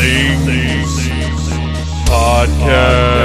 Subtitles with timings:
[0.00, 1.08] Things
[2.08, 3.18] Podcast.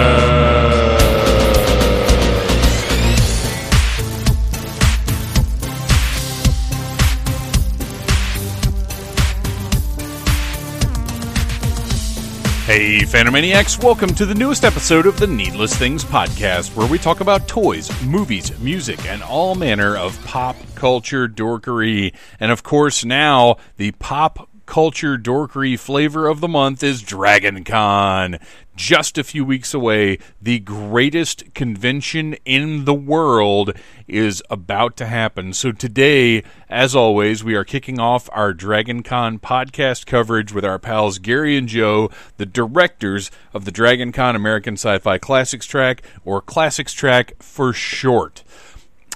[12.65, 17.19] Hey, Phantomaniacs, welcome to the newest episode of the Needless Things Podcast, where we talk
[17.19, 22.15] about toys, movies, music, and all manner of pop culture dorkery.
[22.39, 28.39] And of course, now the pop culture dorkery flavor of the month is Dragon Con.
[28.75, 33.73] Just a few weeks away, the greatest convention in the world
[34.07, 35.53] is about to happen.
[35.53, 40.79] So, today, as always, we are kicking off our Dragon Con podcast coverage with our
[40.79, 46.01] pals Gary and Joe, the directors of the Dragon Con American Sci Fi Classics track,
[46.25, 48.43] or Classics track for short.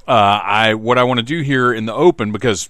[0.07, 2.69] Uh, I what I want to do here in the open because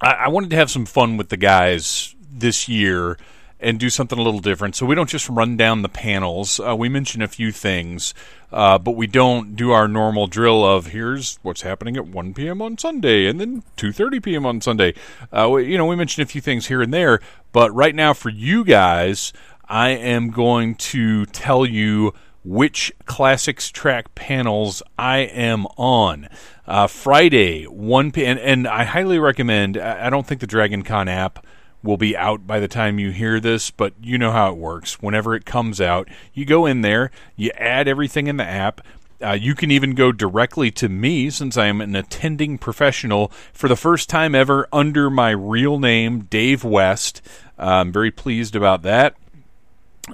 [0.00, 3.18] I, I wanted to have some fun with the guys this year
[3.60, 4.76] and do something a little different.
[4.76, 6.60] So we don't just run down the panels.
[6.60, 8.12] Uh, we mention a few things,
[8.52, 12.60] uh, but we don't do our normal drill of here's what's happening at 1 p.m.
[12.60, 14.44] on Sunday and then 2:30 p.m.
[14.44, 14.94] on Sunday.
[15.32, 17.20] Uh, we, you know, we mention a few things here and there,
[17.52, 19.32] but right now for you guys,
[19.66, 22.12] I am going to tell you
[22.44, 26.28] which classics track panels I am on.
[26.66, 28.38] Uh, Friday, 1 p.m.
[28.38, 31.44] And, and, I highly recommend, I don't think the Dragon Con app
[31.82, 35.02] will be out by the time you hear this, but you know how it works.
[35.02, 38.80] Whenever it comes out, you go in there, you add everything in the app.
[39.22, 43.68] Uh, you can even go directly to me since I am an attending professional for
[43.68, 47.20] the first time ever under my real name, Dave West.
[47.58, 49.14] Uh, I'm very pleased about that.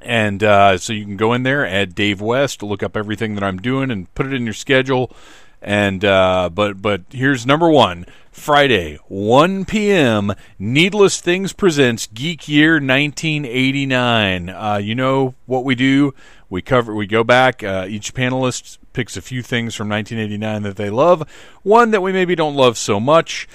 [0.03, 3.45] And uh, so you can go in there, add Dave West, look up everything that
[3.45, 5.13] I'm doing, and put it in your schedule.
[5.63, 8.07] And uh, but but here's number one.
[8.33, 10.33] Friday, 1 p.m.
[10.59, 14.49] Needless Things presents Geek Year 1989.
[14.49, 16.15] Uh, you know what we do?
[16.49, 16.95] We cover.
[16.95, 17.63] We go back.
[17.63, 21.29] Uh, each panelist picks a few things from 1989 that they love.
[21.63, 23.49] One that we maybe don't love so much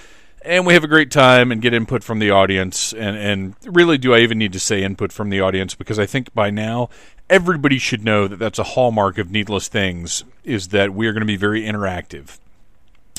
[0.45, 2.93] and we have a great time and get input from the audience.
[2.93, 5.75] And, and really, do I even need to say input from the audience?
[5.75, 6.89] Because I think by now
[7.29, 11.21] everybody should know that that's a hallmark of Needless Things is that we are going
[11.21, 12.37] to be very interactive.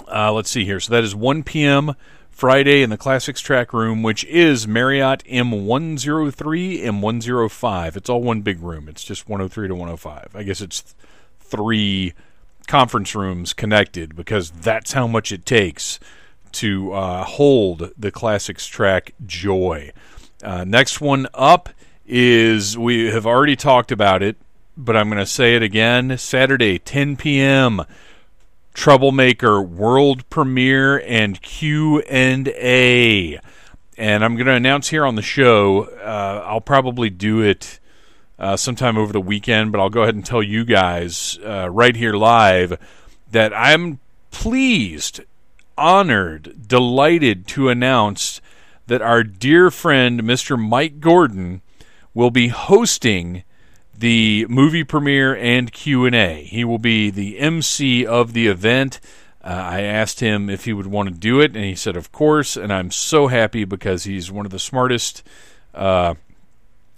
[0.07, 0.79] Uh, let's see here.
[0.79, 1.95] So that is 1 p.m.
[2.31, 7.97] Friday in the Classics Track Room, which is Marriott M103, M105.
[7.97, 8.89] It's all one big room.
[8.89, 10.37] It's just 103 to 105.
[10.37, 10.95] I guess it's
[11.41, 12.13] three
[12.69, 15.99] conference rooms connected because that's how much it takes
[16.57, 19.93] to uh, hold the classics track joy.
[20.43, 21.69] Uh, next one up
[22.07, 24.37] is we have already talked about it,
[24.77, 26.17] but I'm going to say it again.
[26.19, 27.83] Saturday, 10 p.m.
[28.75, 33.41] Troublemaker world premiere and Q and A,
[33.97, 35.85] and I'm going to announce here on the show.
[35.85, 37.81] Uh, I'll probably do it
[38.39, 41.97] uh, sometime over the weekend, but I'll go ahead and tell you guys uh, right
[41.97, 42.79] here live
[43.31, 43.99] that I'm
[44.31, 45.23] pleased
[45.77, 48.41] honored, delighted to announce
[48.87, 50.59] that our dear friend Mr.
[50.59, 51.63] Mike Gordon
[52.15, 53.43] will be hosting
[53.99, 56.45] the movie premiere and Q&A.
[56.45, 59.01] He will be the MC of the event.
[59.43, 62.11] Uh, I asked him if he would want to do it, and he said, "Of
[62.11, 65.23] course." And I'm so happy because he's one of the smartest,
[65.75, 66.15] uh,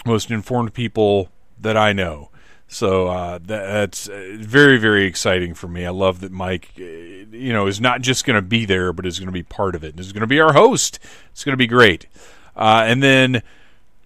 [0.06, 1.30] most informed people
[1.60, 2.30] that I know.
[2.70, 5.86] So uh, that's uh, very, very exciting for me.
[5.86, 9.06] I love that Mike, uh, you know, is not just going to be there, but
[9.06, 9.92] is going to be part of it.
[9.92, 10.98] And is going to be our host.
[11.32, 12.06] It's going to be great.
[12.54, 13.42] Uh, and then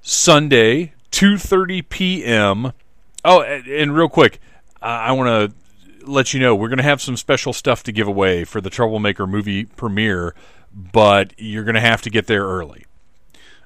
[0.00, 2.72] Sunday, two thirty p.m.
[3.24, 4.40] Oh, and real quick,
[4.80, 8.06] I want to let you know we're going to have some special stuff to give
[8.06, 10.34] away for the Troublemaker movie premiere,
[10.72, 12.84] but you're going to have to get there early.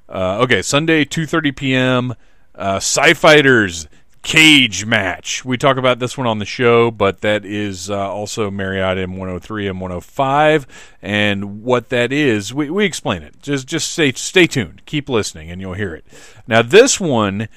[0.08, 2.14] Uh, okay, Sunday, two thirty p.m.
[2.54, 3.88] Uh, Sci Fighters
[4.26, 5.44] cage match.
[5.44, 9.40] We talk about this one on the show, but that is uh, also Marriott M103
[9.72, 10.66] M105,
[11.00, 13.40] and what that is, we, we explain it.
[13.40, 16.04] Just just stay stay tuned, keep listening, and you'll hear it.
[16.48, 17.48] Now this one,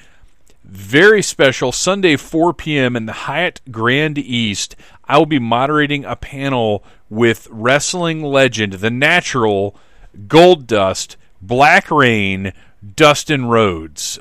[0.62, 2.94] very special, Sunday 4 p.m.
[2.94, 4.76] in the Hyatt Grand East.
[5.08, 9.74] I will be moderating a panel with wrestling legend, the Natural,
[10.28, 12.52] Gold Dust, Black Rain,
[12.94, 14.20] Dustin Rhodes.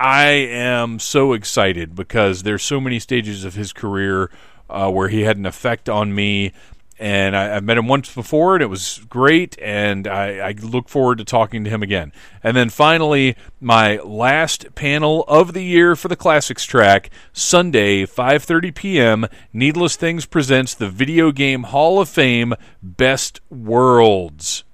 [0.00, 4.30] I am so excited because there's so many stages of his career
[4.70, 6.52] uh, where he had an effect on me.
[6.98, 9.58] And I, have met him once before, and it was great.
[9.60, 12.12] And I, I, look forward to talking to him again.
[12.42, 18.74] And then finally, my last panel of the year for the classics track, Sunday, 5:30
[18.74, 19.26] p.m.
[19.52, 24.64] Needless Things presents the Video Game Hall of Fame Best Worlds.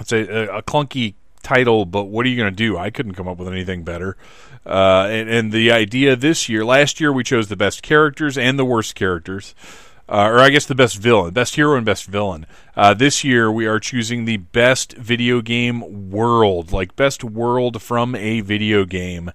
[0.00, 1.14] It's a, a, a clunky
[1.46, 2.76] title, but what are you going to do?
[2.76, 4.16] I couldn't come up with anything better.
[4.66, 8.58] Uh, and, and, the idea this year, last year we chose the best characters and
[8.58, 9.54] the worst characters,
[10.08, 12.46] uh, or I guess the best villain, best hero and best villain.
[12.74, 18.16] Uh, this year we are choosing the best video game world, like best world from
[18.16, 19.30] a video game,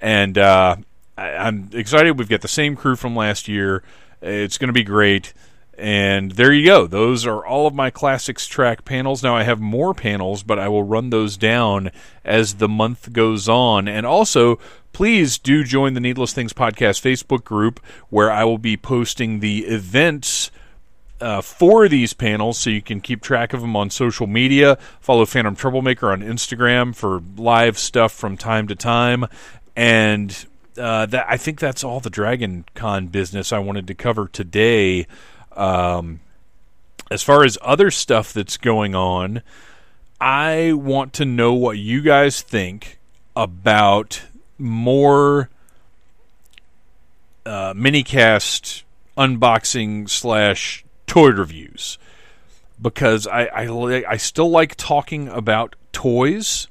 [0.00, 0.76] and uh,
[1.18, 2.16] I, I'm excited.
[2.16, 3.82] We've got the same crew from last year.
[4.22, 5.34] It's going to be great.
[5.78, 6.86] And there you go.
[6.86, 9.22] Those are all of my classics track panels.
[9.22, 11.90] Now I have more panels, but I will run those down
[12.24, 13.86] as the month goes on.
[13.86, 14.58] And also,
[14.94, 19.66] please do join the Needless Things Podcast Facebook group where I will be posting the
[19.66, 20.50] events.
[21.18, 24.76] Uh, for these panels, so you can keep track of them on social media.
[25.00, 29.24] Follow Phantom Troublemaker on Instagram for live stuff from time to time.
[29.74, 30.46] And
[30.76, 35.06] uh, that I think that's all the Dragon Con business I wanted to cover today.
[35.56, 36.20] Um,
[37.10, 39.42] as far as other stuff that's going on,
[40.20, 42.98] I want to know what you guys think
[43.34, 44.22] about
[44.58, 45.50] more
[47.44, 48.82] uh, minicast
[49.16, 51.98] unboxing slash toy reviews.
[52.80, 56.68] Because I, I I still like talking about toys,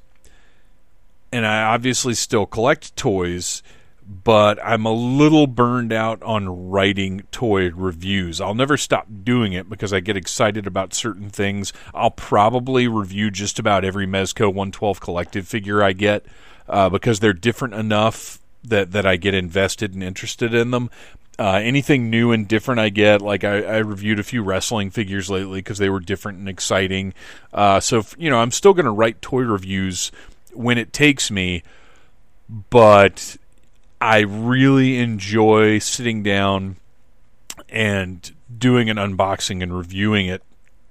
[1.32, 3.62] and I obviously still collect toys
[4.08, 8.40] but I'm a little burned out on writing toy reviews.
[8.40, 11.72] I'll never stop doing it because I get excited about certain things.
[11.92, 16.24] I'll probably review just about every Mezco 112 collective figure I get
[16.68, 20.90] uh, because they're different enough that, that I get invested and interested in them.
[21.38, 25.28] Uh, anything new and different I get, like I, I reviewed a few wrestling figures
[25.28, 27.12] lately because they were different and exciting.
[27.52, 30.12] Uh, so, you know, I'm still going to write toy reviews
[30.54, 31.62] when it takes me,
[32.70, 33.36] but
[34.00, 36.76] I really enjoy sitting down
[37.68, 40.42] and doing an unboxing and reviewing it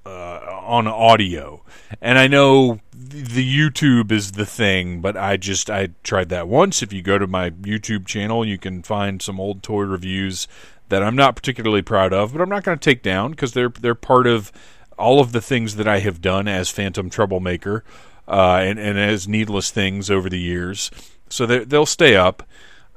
[0.05, 1.63] uh, on audio.
[2.01, 6.81] And I know the YouTube is the thing, but I just I tried that once.
[6.81, 10.47] If you go to my YouTube channel, you can find some old toy reviews
[10.89, 13.69] that I'm not particularly proud of, but I'm not going to take down because they're
[13.69, 14.51] they're part of
[14.97, 17.83] all of the things that I have done as Phantom Troublemaker
[18.27, 20.89] uh, and, and as Needless Things over the years.
[21.29, 22.43] So they'll stay up.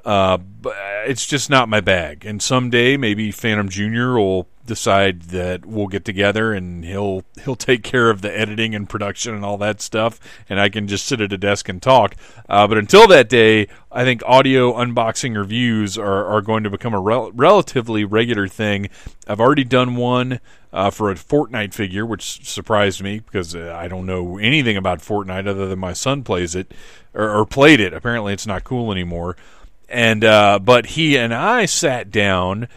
[0.04, 0.74] Uh, but
[1.06, 2.24] it's just not my bag.
[2.24, 7.82] And someday, maybe Phantom Junior will decide that we'll get together and he'll he'll take
[7.82, 11.20] care of the editing and production and all that stuff, and I can just sit
[11.20, 12.14] at a desk and talk.
[12.48, 16.94] Uh, but until that day, I think audio unboxing reviews are, are going to become
[16.94, 18.90] a rel- relatively regular thing.
[19.26, 20.38] I've already done one.
[20.70, 24.98] Uh, for a Fortnite figure, which surprised me because uh, I don't know anything about
[24.98, 26.74] Fortnite other than my son plays it
[27.14, 27.94] or, or played it.
[27.94, 29.34] Apparently, it's not cool anymore
[29.88, 32.69] and uh, but he and I sat down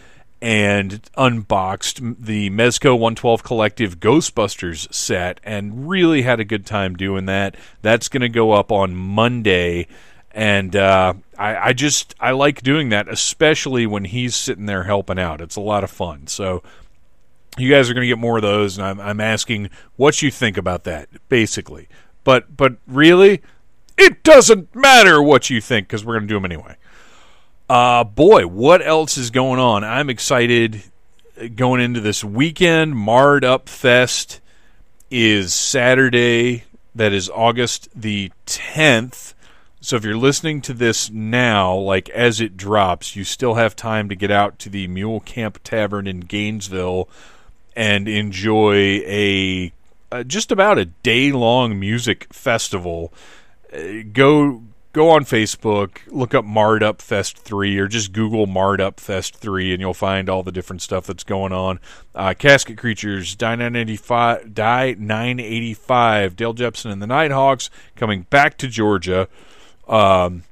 [0.42, 7.26] and unboxed the Mezco 112 Collective Ghostbusters set and really had a good time doing
[7.28, 7.56] that.
[7.84, 9.88] That's going to go up on Monday.
[10.32, 15.20] And uh, I, I, just I like doing that, especially when he's sitting there helping
[15.20, 15.42] out.
[15.42, 16.26] It's a lot of fun.
[16.26, 16.64] So
[17.58, 20.32] you guys are going to get more of those, and I'm, I'm asking what you
[20.32, 21.88] think about that, basically.
[22.24, 23.42] But but really,
[23.98, 26.78] it doesn't matter what you think because we're going to do them anyway.
[27.72, 29.86] Uh, boy, what else is going on?
[29.86, 30.84] I'm excited
[31.56, 32.98] going into this weekend.
[32.98, 34.42] Marred Up Fest
[35.10, 36.66] is Saturday.
[36.94, 39.36] That is August the 10th.
[39.80, 44.10] So if you're listening to this now, like as it drops, you still have time
[44.10, 47.08] to get out to the Mule Camp Tavern in Gainesville
[47.74, 49.72] and enjoy a
[50.12, 53.14] uh, just about a day long music festival.
[53.74, 54.62] Uh, go
[54.94, 59.36] go on Facebook, look up Marred Up Fest 3, or just Google Marred Up Fest
[59.38, 61.80] 3, and you'll find all the different stuff that's going on.
[62.14, 68.68] Uh, Casket Creatures, Die 985, Die 985, Dale Jepson and the Nighthawks coming back to
[68.68, 69.28] Georgia.
[69.88, 70.44] Um,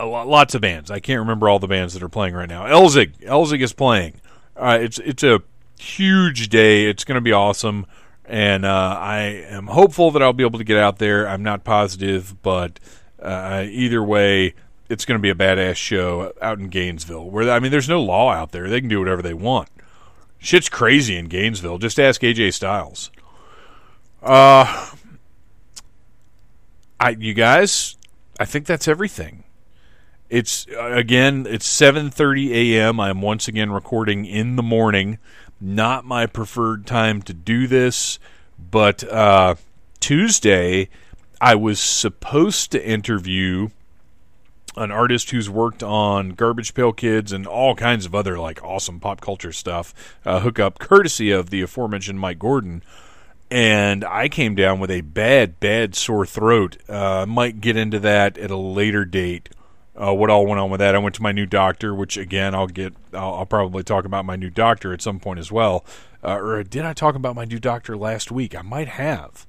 [0.00, 0.90] lot, lots of bands.
[0.90, 2.64] I can't remember all the bands that are playing right now.
[2.64, 4.20] Elzig, Elzig is playing.
[4.56, 5.40] Uh, it's it's a
[5.78, 6.86] huge day.
[6.86, 7.86] It's going to be awesome
[8.28, 11.26] and uh, I am hopeful that I'll be able to get out there.
[11.26, 12.78] I'm not positive, but
[13.20, 14.54] uh, either way,
[14.88, 17.28] it's going to be a badass show out in Gainesville.
[17.30, 19.70] Where I mean, there's no law out there; they can do whatever they want.
[20.38, 21.78] Shit's crazy in Gainesville.
[21.78, 23.10] Just ask AJ Styles.
[24.22, 24.90] Uh,
[27.00, 27.96] I you guys,
[28.38, 29.44] I think that's everything.
[30.28, 33.00] It's again, it's 7:30 a.m.
[33.00, 35.18] I'm once again recording in the morning
[35.60, 38.18] not my preferred time to do this,
[38.58, 39.56] but uh,
[40.00, 40.88] Tuesday
[41.40, 43.68] I was supposed to interview
[44.76, 49.00] an artist who's worked on Garbage Pail Kids and all kinds of other like awesome
[49.00, 49.92] pop culture stuff.
[50.24, 52.82] Uh, hook up courtesy of the aforementioned Mike Gordon.
[53.50, 56.76] and I came down with a bad, bad sore throat.
[56.88, 59.48] Uh, might get into that at a later date.
[60.00, 60.94] Uh, what all went on with that?
[60.94, 62.94] I went to my new doctor, which again I'll get.
[63.12, 65.84] I'll, I'll probably talk about my new doctor at some point as well.
[66.22, 68.56] Uh, or did I talk about my new doctor last week?
[68.56, 69.46] I might have.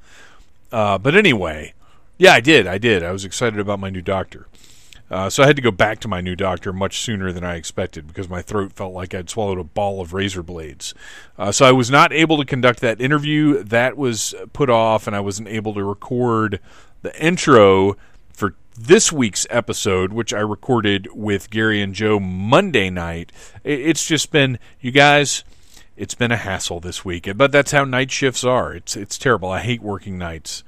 [0.72, 1.74] Uh, but anyway,
[2.18, 2.68] yeah, I did.
[2.68, 3.04] I did.
[3.04, 4.48] I was excited about my new doctor.
[5.12, 7.56] Uh, so I had to go back to my new doctor much sooner than I
[7.56, 10.94] expected because my throat felt like I'd swallowed a ball of razor blades.
[11.38, 13.64] Uh, so I was not able to conduct that interview.
[13.64, 16.60] That was put off, and I wasn't able to record
[17.02, 17.96] the intro
[18.80, 23.32] this week's episode, which I recorded with Gary and Joe Monday night.
[23.64, 25.44] It's just been, you guys,
[25.98, 28.74] it's been a hassle this week, but that's how night shifts are.
[28.74, 29.50] It's it's terrible.
[29.50, 30.64] I hate working nights.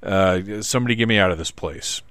[0.00, 2.02] Uh, somebody get me out of this place.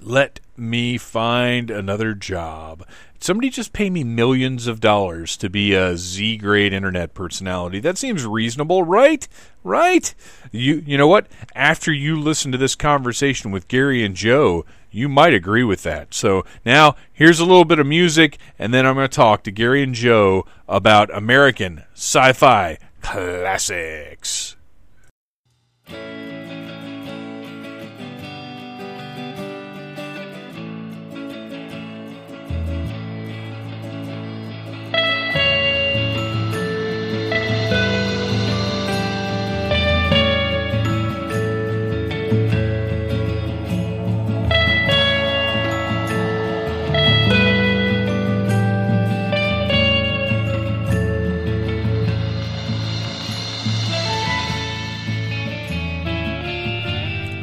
[0.00, 2.86] Let me find another job.
[3.22, 7.78] Somebody just pay me millions of dollars to be a Z grade internet personality.
[7.78, 9.28] That seems reasonable, right?
[9.62, 10.14] Right?
[10.50, 11.26] You you know what?
[11.54, 16.14] After you listen to this conversation with Gary and Joe, you might agree with that.
[16.14, 19.50] So now here's a little bit of music, and then I'm going to talk to
[19.50, 24.56] Gary and Joe about American sci fi classics.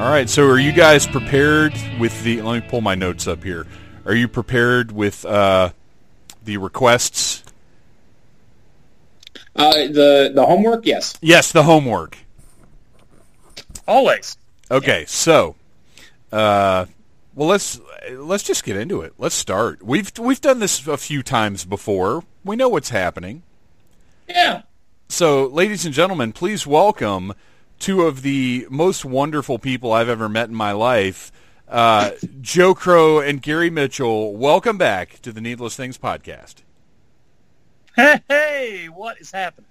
[0.08, 2.42] All right, so are you guys prepared with the?
[2.42, 3.68] Let me pull my notes up here.
[4.06, 5.72] Are you prepared with uh,
[6.46, 7.44] the requests?
[9.54, 11.18] Uh, the the homework, yes.
[11.20, 12.20] Yes, the homework.
[13.86, 14.38] Always.
[14.72, 15.58] Okay, so,
[16.32, 16.86] uh,
[17.36, 19.14] well, let's let's just get into it.
[19.18, 19.84] Let's start.
[19.84, 22.24] We've we've done this a few times before.
[22.46, 23.44] We know what's happening.
[24.26, 24.62] Yeah.
[25.10, 27.34] So, ladies and gentlemen, please welcome
[27.80, 31.32] two of the most wonderful people I've ever met in my life,
[31.68, 34.36] uh, Joe Crow and Gary Mitchell.
[34.36, 36.56] Welcome back to the Needless Things podcast.
[37.96, 39.70] Hey, hey, what is happening?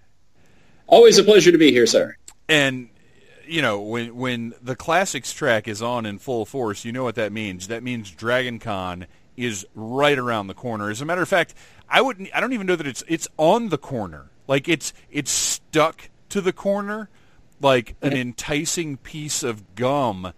[0.87, 2.17] Always a pleasure to be here, sir.
[2.49, 2.89] And
[3.47, 7.15] you know, when when the classics track is on in full force, you know what
[7.17, 7.69] that means.
[7.69, 10.91] That means Dragon Con is right around the corner.
[10.91, 11.55] As a matter of fact,
[11.89, 14.31] I wouldn't I don't even know that it's it's on the corner.
[14.49, 17.09] Like it's it's stuck to the corner
[17.61, 20.33] like an enticing piece of gum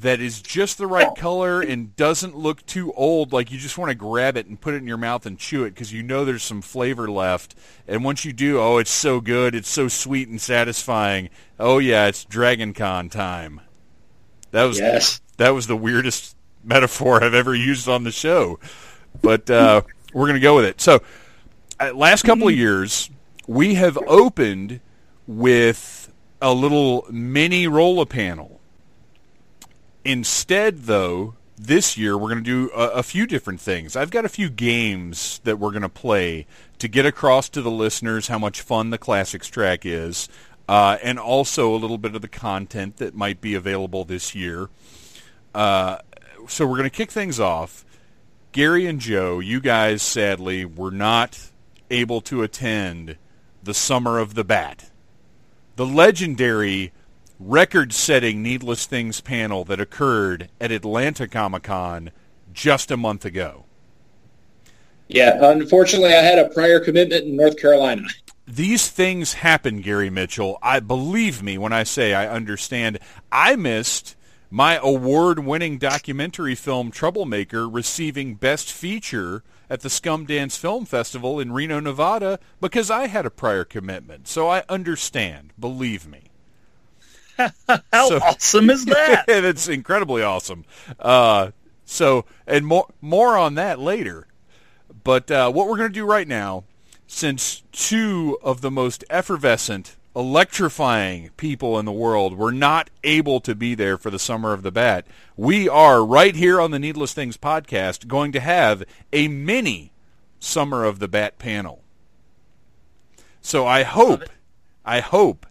[0.00, 3.32] that is just the right color and doesn't look too old.
[3.32, 5.64] Like you just want to grab it and put it in your mouth and chew
[5.64, 7.54] it because you know there's some flavor left.
[7.86, 9.54] And once you do, oh, it's so good.
[9.54, 11.30] It's so sweet and satisfying.
[11.58, 13.60] Oh yeah, it's Dragon Con time.
[14.50, 15.20] That was yes.
[15.36, 18.58] that was the weirdest metaphor I've ever used on the show,
[19.22, 20.80] but uh, we're gonna go with it.
[20.80, 21.02] So,
[21.80, 23.10] uh, last couple of years,
[23.46, 24.80] we have opened
[25.26, 26.03] with
[26.40, 28.60] a little mini roller panel.
[30.04, 33.96] Instead, though, this year we're going to do a, a, few different things.
[33.96, 36.46] I've got a few games that we're going to play
[36.78, 40.28] to get across to the listeners how much fun the classics track is,
[40.68, 44.68] uh, and also a little bit of the content that might be available this year.
[45.54, 45.98] Uh,
[46.48, 47.84] so we're going to kick things off.
[48.52, 51.50] Gary and Joe, you guys sadly were not
[51.90, 53.16] able to attend
[53.62, 54.90] the Summer of the Bat
[55.76, 56.92] the legendary
[57.40, 62.10] record-setting Needless Things panel that occurred at Atlanta Comic Con
[62.52, 63.64] just a month ago.
[65.08, 68.02] Yeah, unfortunately, I had a prior commitment in North Carolina.
[68.46, 70.58] These things happen, Gary Mitchell.
[70.62, 72.98] I believe me when I say I understand.
[73.32, 74.16] I missed
[74.50, 81.52] my award-winning documentary film Troublemaker receiving Best Feature at the Scum Dance Film Festival in
[81.52, 84.28] Reno, Nevada, because I had a prior commitment.
[84.28, 85.52] So I understand.
[85.58, 86.24] Believe me.
[87.92, 89.24] How so, awesome is that?
[89.26, 90.64] that's incredibly awesome.
[90.98, 91.50] Uh,
[91.84, 94.26] so, and more more on that later.
[95.02, 96.64] But uh, what we're going to do right now,
[97.06, 103.54] since two of the most effervescent electrifying people in the world were not able to
[103.54, 105.06] be there for the Summer of the Bat,
[105.36, 109.92] we are right here on the Needless Things podcast going to have a mini
[110.38, 111.82] Summer of the Bat panel.
[113.40, 114.24] So I hope,
[114.84, 115.46] I hope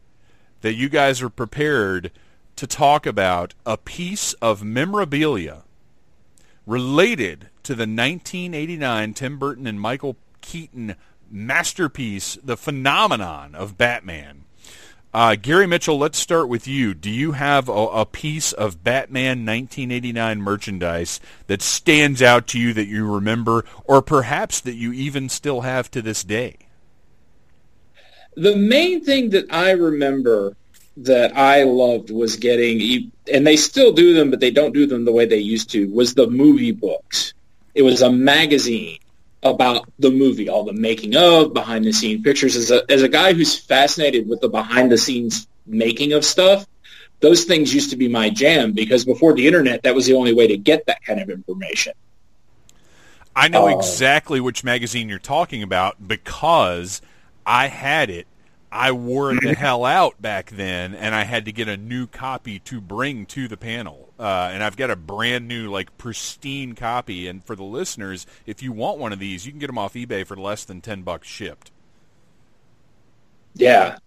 [0.62, 2.12] that you guys are prepared
[2.56, 5.64] to talk about a piece of memorabilia
[6.66, 10.96] related to the 1989 Tim Burton and Michael Keaton
[11.30, 14.43] masterpiece, the phenomenon of Batman.
[15.14, 16.96] Uh, Gary Mitchell, let's start with you.
[16.96, 22.74] Do you have a, a, piece of Batman 1989 merchandise that stands out to you
[22.74, 26.58] that you remember, or perhaps that you even still have to this day?
[28.36, 30.56] The main thing that I remember
[30.98, 35.06] that I loved was getting, and they still do them, but they don't do them
[35.06, 37.36] the way they used to, was the movie books.
[37.76, 38.98] It was a magazine
[39.44, 42.56] about the movie, all the making of, behind the scenes pictures.
[42.56, 46.66] As a, as a guy who's fascinated with the behind the scenes making of stuff,
[47.20, 50.34] those things used to be my jam because before the internet, that was the only
[50.34, 51.94] way to get that kind of information.
[53.36, 57.02] I know uh, exactly which magazine you're talking about because
[57.46, 58.28] I had it
[58.74, 62.08] I wore it the hell out back then, and I had to get a new
[62.08, 64.03] copy to bring to the panel.
[64.24, 67.28] Uh, and I've got a brand new, like pristine copy.
[67.28, 69.96] And for the listeners, if you want one of these, you can get them off
[69.96, 71.72] eBay for less than ten bucks shipped.
[73.54, 73.98] Yeah,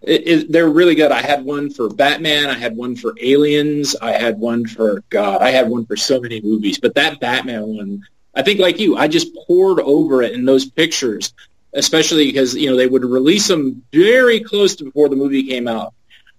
[0.00, 1.12] it, it, they're really good.
[1.12, 2.48] I had one for Batman.
[2.48, 3.94] I had one for Aliens.
[3.96, 5.42] I had one for God.
[5.42, 6.78] I had one for so many movies.
[6.78, 8.02] But that Batman one,
[8.34, 11.34] I think, like you, I just pored over it in those pictures
[11.74, 15.68] especially because you know they would release them very close to before the movie came
[15.68, 15.93] out.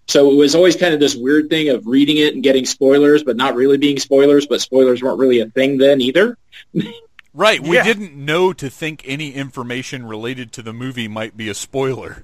[0.08, 3.24] So it was always kind of this weird thing of reading it and getting spoilers,
[3.24, 4.46] but not really being spoilers.
[4.46, 6.38] But spoilers weren't really a thing then either.
[7.34, 7.60] right.
[7.60, 7.84] We yeah.
[7.84, 12.24] didn't know to think any information related to the movie might be a spoiler.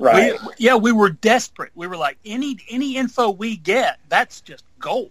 [0.00, 0.34] Right.
[0.40, 1.72] We, yeah, we were desperate.
[1.74, 5.10] We were like, any any info we get, that's just gold.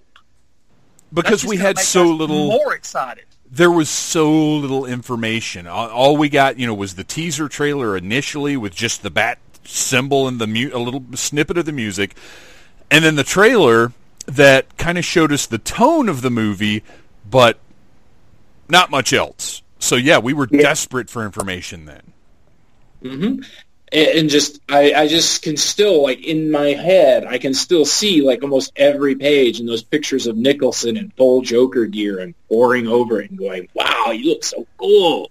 [1.13, 5.67] Because we had so little more excited there was so little information.
[5.67, 10.27] All we got, you know, was the teaser trailer initially with just the bat symbol
[10.27, 12.15] and the mu- a little snippet of the music,
[12.89, 13.93] and then the trailer
[14.25, 16.83] that kind of showed us the tone of the movie,
[17.29, 17.59] but
[18.69, 19.61] not much else.
[19.79, 20.61] So yeah, we were yeah.
[20.61, 22.13] desperate for information then.
[23.03, 23.41] Mm-hmm
[23.91, 28.21] and just I, I just can still like in my head I can still see
[28.21, 32.87] like almost every page and those pictures of Nicholson in full Joker gear and poring
[32.87, 35.29] over it and going, "Wow, you look so cool."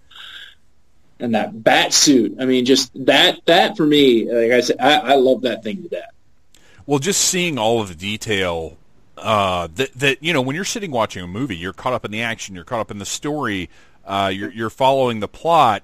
[1.21, 4.95] And that bat suit, I mean, just that that for me, like I said, I,
[4.97, 6.11] I love that thing to death.
[6.87, 8.79] Well, just seeing all of the detail
[9.17, 12.11] uh, that that you know when you're sitting watching a movie, you're caught up in
[12.11, 13.69] the action, you're caught up in the story,
[14.07, 15.83] uh, you're you're following the plot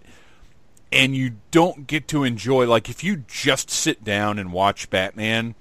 [0.92, 5.54] and you don't get to enjoy like if you just sit down and watch Batman,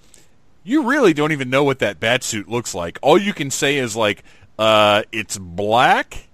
[0.63, 2.97] you really don't even know what that bat suit looks like.
[3.01, 4.23] All you can say is like,
[4.57, 6.24] uh, it's black.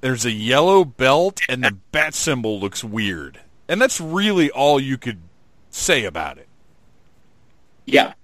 [0.00, 4.96] There's a yellow belt, and the bat symbol looks weird, and that's really all you
[4.96, 5.20] could
[5.70, 6.48] say about it.
[7.84, 8.14] Yeah.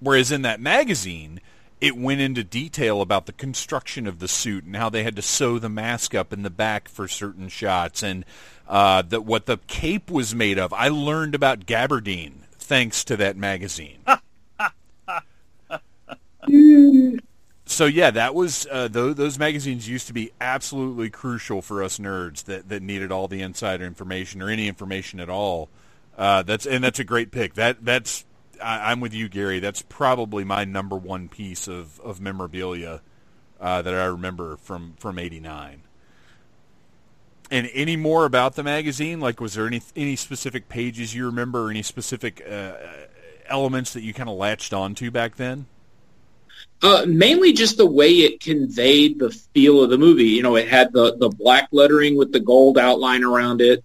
[0.00, 1.40] Whereas in that magazine,
[1.80, 5.22] it went into detail about the construction of the suit and how they had to
[5.22, 8.24] sew the mask up in the back for certain shots and
[8.68, 10.72] uh, that what the cape was made of.
[10.72, 13.98] I learned about gabardine thanks to that magazine.
[17.66, 21.98] so yeah, that was uh, those, those magazines used to be absolutely crucial for us
[21.98, 25.70] nerds that, that needed all the insider information or any information at all.
[26.16, 27.54] Uh, that's and that's a great pick.
[27.54, 28.24] That that's
[28.62, 29.58] I, am with you, Gary.
[29.58, 33.00] That's probably my number one piece of of memorabilia
[33.60, 35.82] uh, that I remember from from '89.
[37.50, 39.20] And any more about the magazine?
[39.20, 42.74] Like, was there any any specific pages you remember, or any specific uh,
[43.46, 45.66] elements that you kind of latched onto back then?
[46.82, 50.24] Uh, mainly just the way it conveyed the feel of the movie.
[50.24, 53.82] You know, it had the the black lettering with the gold outline around it,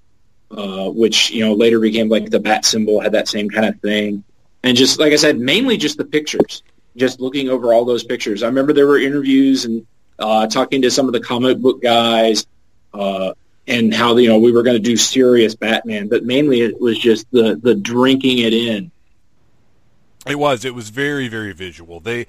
[0.52, 3.80] uh, which you know later became like the bat symbol had that same kind of
[3.80, 4.24] thing.
[4.64, 6.64] And just like I said, mainly just the pictures.
[6.98, 8.44] Just looking over all those pictures.
[8.44, 12.46] I remember there were interviews and uh, talking to some of the comic book guys.
[12.94, 13.34] Uh,
[13.70, 16.98] and how you know we were going to do serious Batman, but mainly it was
[16.98, 18.92] just the the drinking it in.
[20.28, 20.66] It was.
[20.66, 22.00] It was very very visual.
[22.00, 22.26] They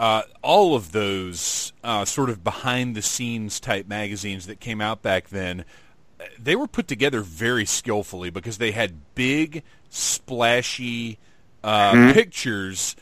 [0.00, 5.02] uh, all of those uh, sort of behind the scenes type magazines that came out
[5.02, 5.62] back then,
[6.38, 11.18] they were put together very skillfully because they had big splashy
[11.62, 12.12] uh, mm-hmm.
[12.12, 12.96] pictures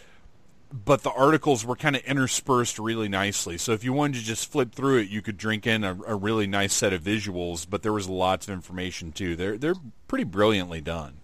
[0.73, 3.57] but the articles were kind of interspersed really nicely.
[3.57, 6.15] So if you wanted to just flip through it, you could drink in a, a,
[6.15, 9.35] really nice set of visuals, but there was lots of information too.
[9.35, 9.77] They're they're
[10.09, 11.15] pretty brilliantly done.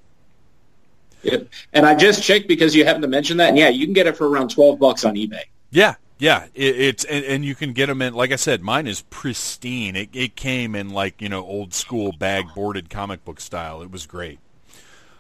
[1.75, 4.07] And I just checked because you happened to mention that, and yeah, you can get
[4.07, 5.43] it for around twelve bucks on eBay.
[5.75, 8.15] Yeah, yeah, it, it's and, and, you can get them in.
[8.15, 9.97] Like I said, mine is pristine.
[9.97, 13.83] It it came in like you know old school bag boarded comic book style.
[13.83, 14.39] It was great.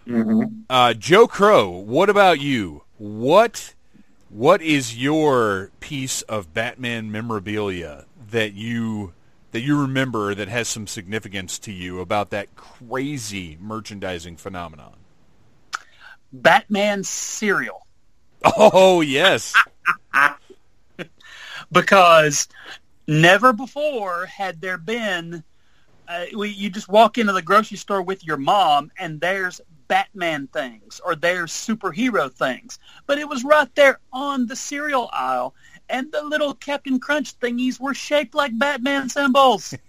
[0.06, 0.60] Mm-hmm.
[0.70, 2.84] Uh, Joe Crow, what about you?
[2.98, 3.74] What
[4.28, 9.12] what is your piece of Batman memorabilia that you
[9.50, 14.94] that you remember that has some significance to you about that crazy merchandising phenomenon?
[16.32, 17.88] Batman cereal.
[18.56, 19.52] Oh yes.
[21.72, 22.48] because
[23.06, 25.44] never before had there been
[26.08, 30.46] uh, we, you just walk into the grocery store with your mom and there's Batman
[30.48, 32.78] things or there's superhero things.
[33.06, 35.54] But it was right there on the cereal aisle
[35.88, 39.74] and the little Captain Crunch thingies were shaped like Batman symbols.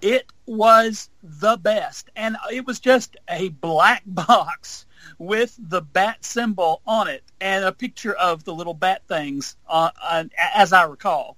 [0.00, 2.10] it was the best.
[2.16, 4.86] And it was just a black box
[5.18, 9.90] with the bat symbol on it and a picture of the little bat things, uh,
[10.02, 11.36] uh, as I recall.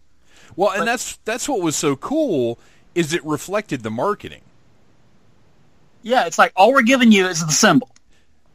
[0.56, 2.58] Well, and but, that's that's what was so cool
[2.94, 4.42] is it reflected the marketing.
[6.02, 7.88] Yeah, it's like all we're giving you is the symbol.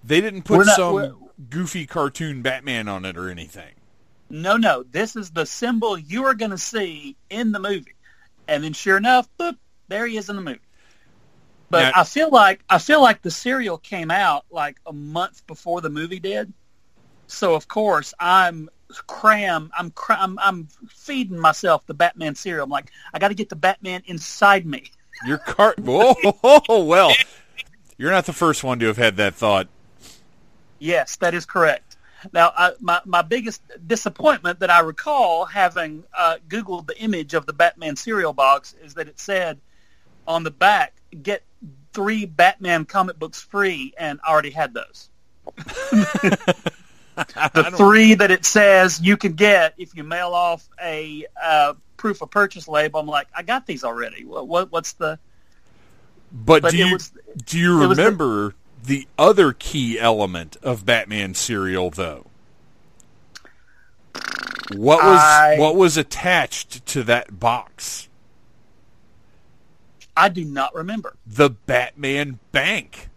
[0.04, 3.74] They didn't put not, some goofy cartoon Batman on it or anything.
[4.30, 4.84] No, no.
[4.84, 7.96] This is the symbol you are going to see in the movie.
[8.48, 10.60] And then sure enough, boop, there he is in the movie.
[11.70, 15.46] But now, I feel like I feel like the cereal came out like a month
[15.48, 16.54] before the movie did.
[17.28, 18.70] So of course I'm
[19.08, 22.66] cram I'm I'm, I'm feeding myself the Batman cereal.
[22.66, 24.84] I'm like I got to get the Batman inside me.
[25.26, 25.80] Your cart.
[25.80, 26.16] Whoa,
[26.70, 27.14] well,
[27.98, 29.70] you're not the first one to have had that thought.
[30.78, 31.96] Yes, that is correct.
[32.34, 37.46] Now, I, my my biggest disappointment that I recall having uh, Googled the image of
[37.46, 39.60] the Batman cereal box is that it said
[40.28, 41.44] on the back, "Get
[41.96, 45.10] three Batman comic books free," and I already had those.
[47.16, 52.22] the three that it says you can get if you mail off a uh, proof
[52.22, 53.00] of purchase label.
[53.00, 54.26] I'm like, I got these already.
[54.26, 55.18] What, what what's the?
[56.32, 57.12] But, but do you was,
[57.46, 62.26] do you remember the, the other key element of Batman cereal though?
[64.74, 68.10] What was I, what was attached to that box?
[70.16, 71.16] I do not remember.
[71.26, 73.10] The Batman Bank.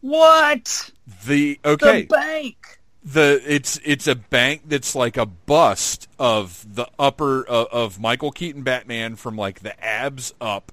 [0.00, 0.90] What?
[1.26, 2.02] The okay.
[2.02, 7.64] The bank the it's it's a bank that's like a bust of the upper uh,
[7.72, 10.72] of Michael Keaton Batman from like the abs up.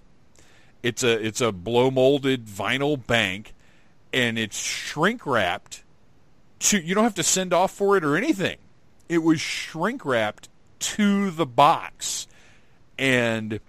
[0.84, 3.54] It's a it's a blow molded vinyl bank,
[4.12, 5.84] and it's shrink wrapped.
[6.60, 8.58] To you don't have to send off for it or anything.
[9.08, 10.50] It was shrink wrapped
[10.80, 12.28] to the box,
[12.98, 13.60] and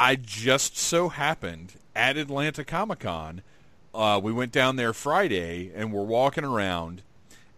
[0.00, 3.42] I just so happened at Atlanta Comic Con
[3.94, 7.02] uh, we went down there Friday and we're walking around,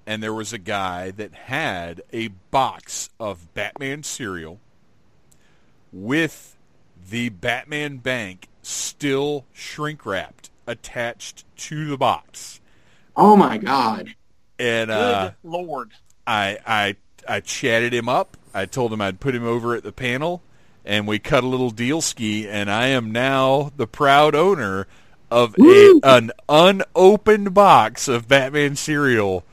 [0.07, 4.59] and there was a guy that had a box of Batman cereal
[5.93, 6.57] with
[7.11, 12.61] the Batman Bank still shrink wrapped attached to the box.
[13.15, 14.15] Oh my god!
[14.59, 15.93] And uh, Good lord,
[16.27, 16.97] I I
[17.29, 18.37] I chatted him up.
[18.55, 20.43] I told him I'd put him over at the panel,
[20.85, 22.49] and we cut a little deal ski.
[22.49, 24.87] And I am now the proud owner
[25.31, 29.45] of a, an unopened box of Batman cereal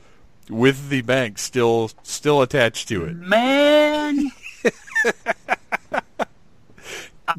[0.48, 3.16] with the bank still still attached to it.
[3.16, 4.30] Man,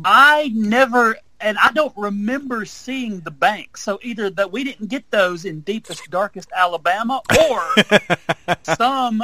[0.03, 3.77] I never and I don't remember seeing the bank.
[3.77, 9.23] So either that we didn't get those in deepest darkest Alabama or some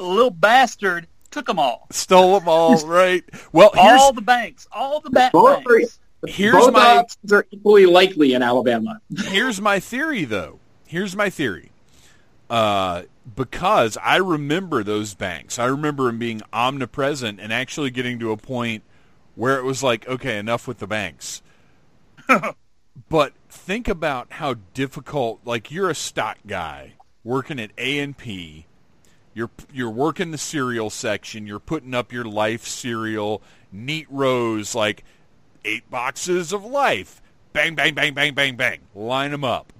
[0.00, 1.86] little bastard took them all.
[1.90, 3.24] Stole them all, right?
[3.52, 5.98] Well, all the banks, all the bat banks.
[6.26, 9.00] Here's Both my options are equally likely in Alabama.
[9.16, 10.58] here's my theory, though.
[10.86, 11.70] Here's my theory.
[12.50, 13.02] Uh,
[13.36, 15.58] because I remember those banks.
[15.58, 18.82] I remember them being omnipresent and actually getting to a point
[19.34, 21.42] where it was like, okay, enough with the banks.
[23.08, 25.40] but think about how difficult.
[25.44, 28.66] Like you're a stock guy working at A and P.
[29.38, 31.46] You're you're working the cereal section.
[31.46, 34.74] You're putting up your life cereal, neat rows.
[34.74, 35.04] Like
[35.64, 37.22] eight boxes of life.
[37.52, 38.80] Bang, bang, bang, bang, bang, bang.
[38.96, 39.72] Line them up.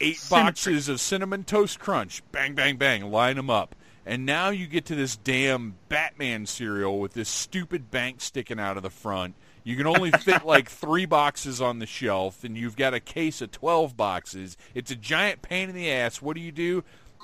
[0.00, 2.24] Eight boxes of cinnamon toast crunch.
[2.32, 3.08] Bang, bang, bang.
[3.12, 3.76] Line them up.
[4.04, 8.76] And now you get to this damn Batman cereal with this stupid bank sticking out
[8.76, 9.36] of the front.
[9.62, 13.40] You can only fit like three boxes on the shelf, and you've got a case
[13.40, 14.56] of 12 boxes.
[14.74, 16.20] It's a giant pain in the ass.
[16.20, 16.82] What do you do?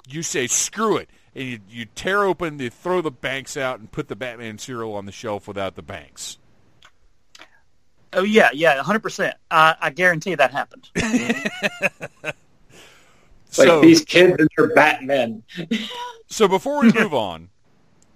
[0.08, 1.10] You say, screw it.
[1.34, 4.94] And you, you tear open, you throw the banks out, and put the Batman cereal
[4.94, 6.38] on the shelf without the banks.
[8.12, 9.36] Oh yeah, yeah, hundred percent.
[9.50, 10.90] I guarantee that happened.
[12.24, 12.34] like
[13.50, 15.44] so, these kids and their Batmen.
[16.26, 17.50] so before we move on,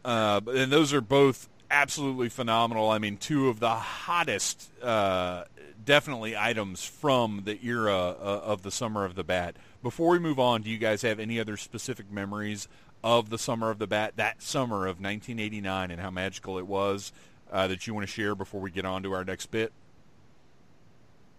[0.04, 2.90] uh, and those are both absolutely phenomenal.
[2.90, 5.44] I mean, two of the hottest, uh,
[5.84, 9.56] definitely items from the era uh, of the Summer of the Bat.
[9.82, 12.68] Before we move on, do you guys have any other specific memories
[13.04, 17.12] of the Summer of the Bat, that summer of 1989, and how magical it was
[17.52, 19.72] uh, that you want to share before we get on to our next bit?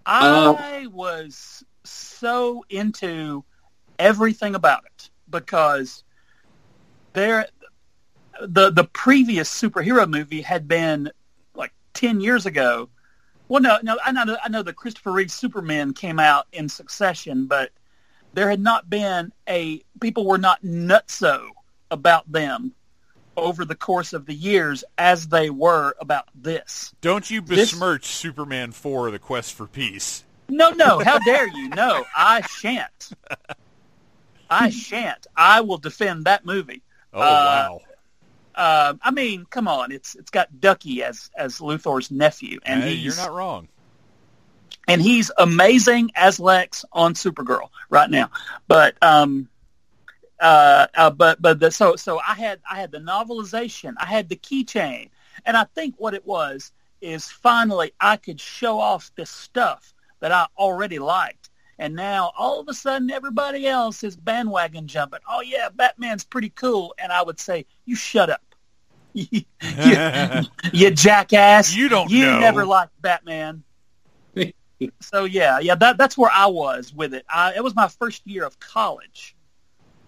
[0.05, 3.43] I uh, was so into
[3.97, 6.03] everything about it because
[7.13, 7.47] there
[8.39, 11.09] the the previous superhero movie had been
[11.55, 12.89] like 10 years ago.
[13.47, 17.47] Well, no, no, I know, I know the Christopher Reeve Superman came out in succession,
[17.47, 17.71] but
[18.33, 21.54] there had not been a people were not nutso
[21.91, 22.73] about them
[23.37, 26.93] over the course of the years as they were about this.
[27.01, 30.23] Don't you besmirch this, Superman 4 The Quest for Peace.
[30.47, 31.69] No, no, how dare you?
[31.69, 33.09] No, I shan't.
[34.49, 35.25] I shan't.
[35.35, 36.83] I will defend that movie.
[37.13, 37.79] Oh, uh, wow.
[38.53, 42.93] Uh, I mean, come on, it's it's got Ducky as as Luthor's nephew, and hey,
[42.93, 43.67] you're not wrong.
[44.87, 48.29] And he's amazing as Lex on Supergirl right now.
[48.67, 49.49] But um,
[50.39, 54.29] uh, uh, but but the, so so I had I had the novelization, I had
[54.29, 55.09] the keychain,
[55.45, 56.71] and I think what it was
[57.01, 61.49] is finally I could show off this stuff that I already liked.
[61.77, 65.19] And now all of a sudden everybody else is bandwagon jumping.
[65.29, 66.93] Oh yeah, Batman's pretty cool.
[66.97, 68.41] And I would say, you shut up.
[69.13, 69.41] you,
[70.73, 71.73] you, jackass.
[71.75, 72.39] You don't You know.
[72.39, 73.63] never liked Batman.
[75.01, 77.25] so yeah, yeah, that, that's where I was with it.
[77.29, 79.34] I, it was my first year of college.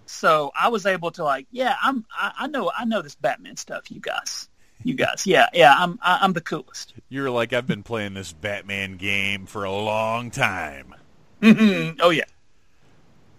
[0.08, 3.58] So I was able to like, yeah, I'm, I, I know, I know this Batman
[3.58, 4.50] stuff, you guys
[4.84, 5.26] you guys.
[5.26, 6.94] Yeah, yeah, I'm I'm the coolest.
[7.10, 10.96] You're like I've been playing this Batman game for a long time.
[11.42, 12.00] Mm-hmm.
[12.00, 12.24] Oh yeah.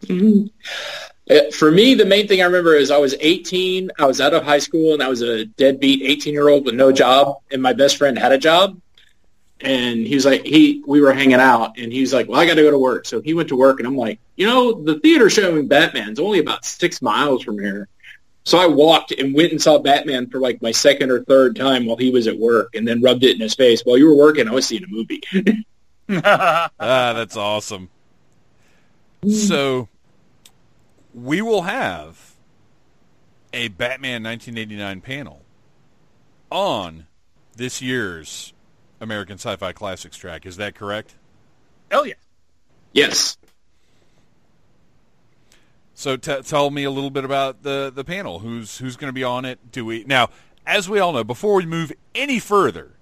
[0.02, 0.46] Mm-hmm.
[1.30, 3.90] Uh, for me, the main thing I remember is I was 18.
[3.98, 6.74] I was out of high school, and I was a deadbeat 18 year old with
[6.74, 7.38] no job.
[7.50, 8.80] And my best friend had a job,
[9.60, 12.46] and he was like, he we were hanging out, and he was like, well, I
[12.46, 13.06] got to go to work.
[13.06, 16.38] So he went to work, and I'm like, you know, the theater showing Batman's only
[16.38, 17.88] about six miles from here.
[18.44, 21.86] So I walked and went and saw Batman for like my second or third time
[21.86, 23.82] while he was at work, and then rubbed it in his face.
[23.82, 25.22] While you were working, I was seeing a movie.
[26.24, 27.90] ah, that's awesome.
[29.28, 29.88] So
[31.12, 32.34] we will have
[33.52, 35.42] a Batman 1989 panel
[36.50, 37.06] on
[37.56, 38.52] this year's
[39.00, 40.46] American Sci-Fi Classics track.
[40.46, 41.14] Is that correct?
[41.90, 42.14] Oh yeah.
[42.92, 43.36] Yes.
[45.94, 48.38] So t- tell me a little bit about the the panel.
[48.38, 49.72] Who's who's going to be on it?
[49.72, 50.28] Do we now?
[50.66, 52.92] As we all know, before we move any further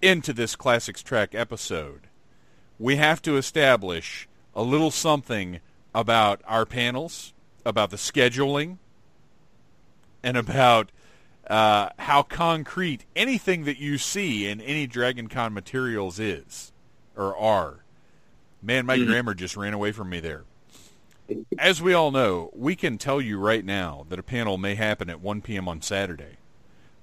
[0.00, 2.08] into this classics track episode,
[2.78, 5.60] we have to establish a little something
[5.94, 7.32] about our panels,
[7.64, 8.78] about the scheduling,
[10.22, 10.90] and about
[11.48, 16.72] uh, how concrete anything that you see in any Dragon Con materials is
[17.16, 17.84] or are.
[18.62, 19.06] Man, my mm-hmm.
[19.06, 20.44] grammar just ran away from me there.
[21.58, 25.10] As we all know, we can tell you right now that a panel may happen
[25.10, 25.68] at 1 p.m.
[25.68, 26.38] on Saturday,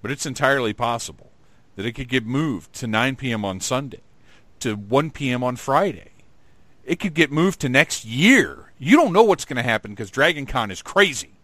[0.01, 1.31] but it's entirely possible
[1.75, 3.45] that it could get moved to 9 p.m.
[3.45, 4.01] on Sunday,
[4.59, 5.43] to 1 p.m.
[5.43, 6.11] on Friday.
[6.83, 8.71] It could get moved to next year.
[8.79, 11.34] You don't know what's going to happen because Dragon Con is crazy.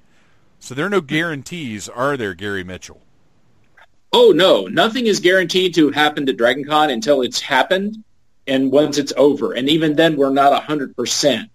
[0.62, 3.02] So there are no guarantees, are there, Gary Mitchell?
[4.14, 4.68] Oh, no.
[4.68, 8.04] Nothing is guaranteed to happen to DragonCon until it's happened
[8.46, 9.54] and once it's over.
[9.54, 11.50] And even then, we're not 100%.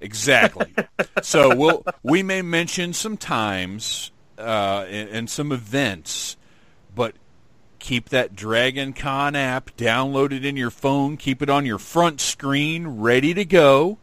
[0.00, 0.74] Exactly.
[1.22, 6.36] so we'll we may mention some times uh, and, and, some events,
[6.94, 7.14] but
[7.78, 11.16] keep that Dragon Con app downloaded in your phone.
[11.18, 13.98] Keep it on your front screen, ready to go,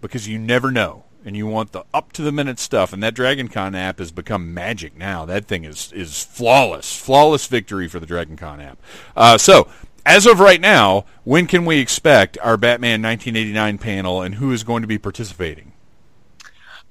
[0.00, 2.92] because you never know, and you want the up to the minute stuff.
[2.92, 5.24] And that Dragon Con app has become magic now.
[5.24, 8.78] That thing is is flawless, flawless victory for the Dragon Con app.
[9.16, 9.68] Uh, so
[10.04, 14.64] as of right now, when can we expect our Batman 1989 panel, and who is
[14.64, 15.72] going to be participating?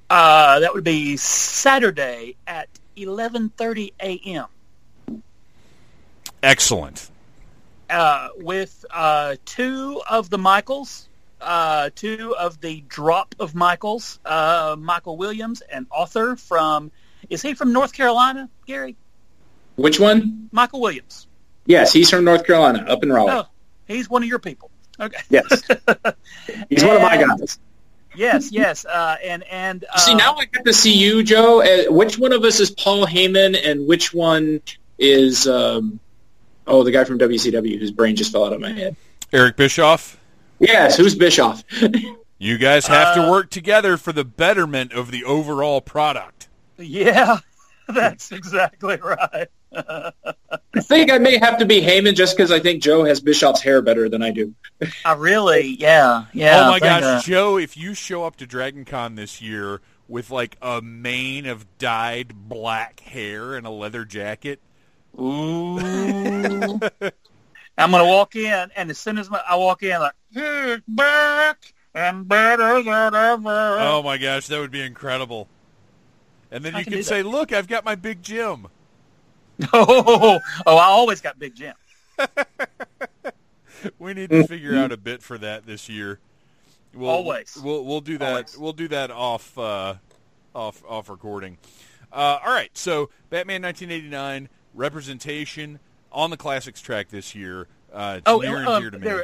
[0.10, 4.46] Uh, that would be Saturday at 11:30 a.m.
[6.44, 7.10] Excellent.
[7.90, 11.10] Uh, with uh, two of the Michaels,
[11.42, 16.92] uh, two of the drop of Michaels, uh, Michael Williams, an author from.
[17.30, 18.96] Is he from North Carolina, Gary?
[19.76, 20.50] Which one?
[20.52, 21.28] Michael Williams.
[21.66, 23.32] Yes, he's from North Carolina, up in Raleigh.
[23.32, 23.48] Oh,
[23.86, 24.72] he's one of your people.
[25.00, 25.20] Okay.
[25.30, 25.48] Yes.
[26.70, 27.60] he's and, one of my guys.
[28.16, 31.62] Yes, yes, uh, and and uh, see now I get to see you, Joe.
[31.62, 34.62] Uh, which one of us is Paul Heyman, and which one
[35.00, 36.00] is um,
[36.68, 38.98] oh the guy from WCW whose brain just fell out of my head?
[39.32, 40.20] Eric Bischoff.
[40.62, 41.64] Yes, who's Bischoff?
[42.38, 46.50] you guys have to uh, work together for the betterment of the overall product.
[46.78, 47.40] Yeah,
[47.88, 49.48] that's exactly right.
[49.74, 53.62] I think I may have to be Heyman just because I think Joe has Bischoff's
[53.62, 54.54] hair better than I do.
[55.04, 56.68] I really, yeah, yeah.
[56.68, 57.58] Oh my gosh, uh, Joe!
[57.58, 62.34] If you show up to Dragon Con this year with like a mane of dyed
[62.36, 64.60] black hair and a leather jacket,
[65.20, 66.80] ooh.
[67.78, 71.74] I'm going to walk in, and as soon as I walk in, like, he's back
[71.94, 73.78] and better than ever.
[73.80, 75.48] Oh my gosh, that would be incredible.
[76.52, 78.68] And then I you can can say, "Look, I've got my big Jim."
[79.74, 81.76] Oh, oh, I always got Big Jim.
[84.00, 86.20] We need to figure out a bit for that this year.
[86.94, 87.58] We'll, Always.
[87.62, 88.30] We'll we'll do that.
[88.30, 88.58] Always.
[88.58, 89.96] We'll do that off uh,
[90.54, 91.58] off off recording.
[92.12, 92.70] Uh, all right.
[92.74, 95.80] So Batman 1989 representation
[96.12, 97.68] on the classics track this year.
[97.92, 99.24] Uh, Oh, near and um, dear to me.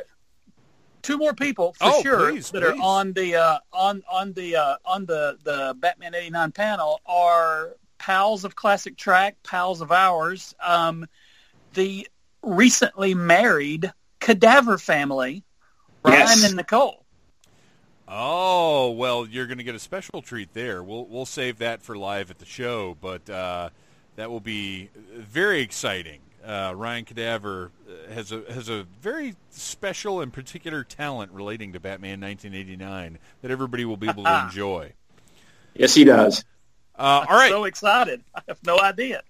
[1.01, 2.69] two more people for Oh, sure please, that please.
[2.69, 7.75] are on the uh, on on the uh, on the the Batman '89 panel are
[7.97, 10.53] pals of classic track, pals of ours.
[10.61, 11.07] Um,
[11.73, 12.07] the
[12.43, 15.43] recently married Cadaver family,
[16.03, 16.43] Ryan Yes.
[16.43, 17.05] and Nicole.
[18.07, 20.81] Oh well, you're going to get a special treat there.
[20.83, 23.69] We'll we'll save that for live at the show, but uh,
[24.15, 26.19] that will be very exciting.
[26.47, 31.79] Uh, Ryan Cadaver uh, has a has a very special and particular talent relating to
[31.81, 34.93] Batman 1989 that everybody will be able to enjoy.
[35.75, 36.45] Yes, he does.
[36.97, 38.23] Uh, all right, So excited!
[38.33, 39.23] I have no idea.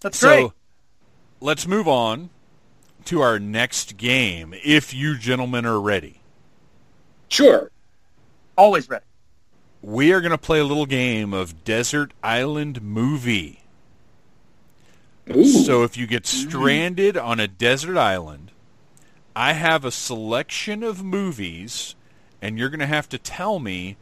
[0.00, 0.50] That's so great.
[1.40, 2.30] let's move on
[3.06, 4.54] to our next game.
[4.64, 6.20] If you gentlemen are ready.
[7.28, 7.70] Sure.
[8.56, 9.04] Always ready.
[9.82, 13.61] We are going to play a little game of Desert Island Movie.
[15.26, 18.50] So if you get stranded on a desert island,
[19.36, 21.94] I have a selection of movies,
[22.40, 23.96] and you're going to have to tell me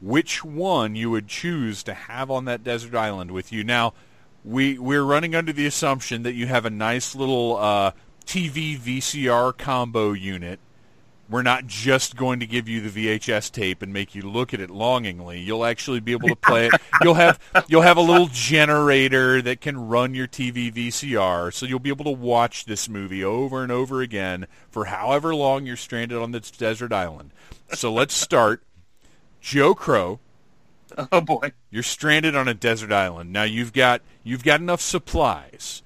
[0.00, 3.62] which one you would choose to have on that desert island with you.
[3.62, 3.92] Now,
[4.44, 7.92] we we're running under the assumption that you have a nice little uh,
[8.24, 10.60] TV VCR combo unit.
[11.30, 14.60] We're not just going to give you the VHS tape and make you look at
[14.60, 15.38] it longingly.
[15.40, 16.72] You'll actually be able to play it.
[17.02, 17.38] You'll have
[17.68, 22.06] you'll have a little generator that can run your TV VCR, so you'll be able
[22.06, 26.50] to watch this movie over and over again for however long you're stranded on this
[26.50, 27.30] desert island.
[27.74, 28.62] So let's start.
[29.40, 30.18] Joe Crow,
[31.12, 31.52] Oh boy.
[31.70, 33.32] you're stranded on a desert island.
[33.32, 35.82] Now you've got you've got enough supplies.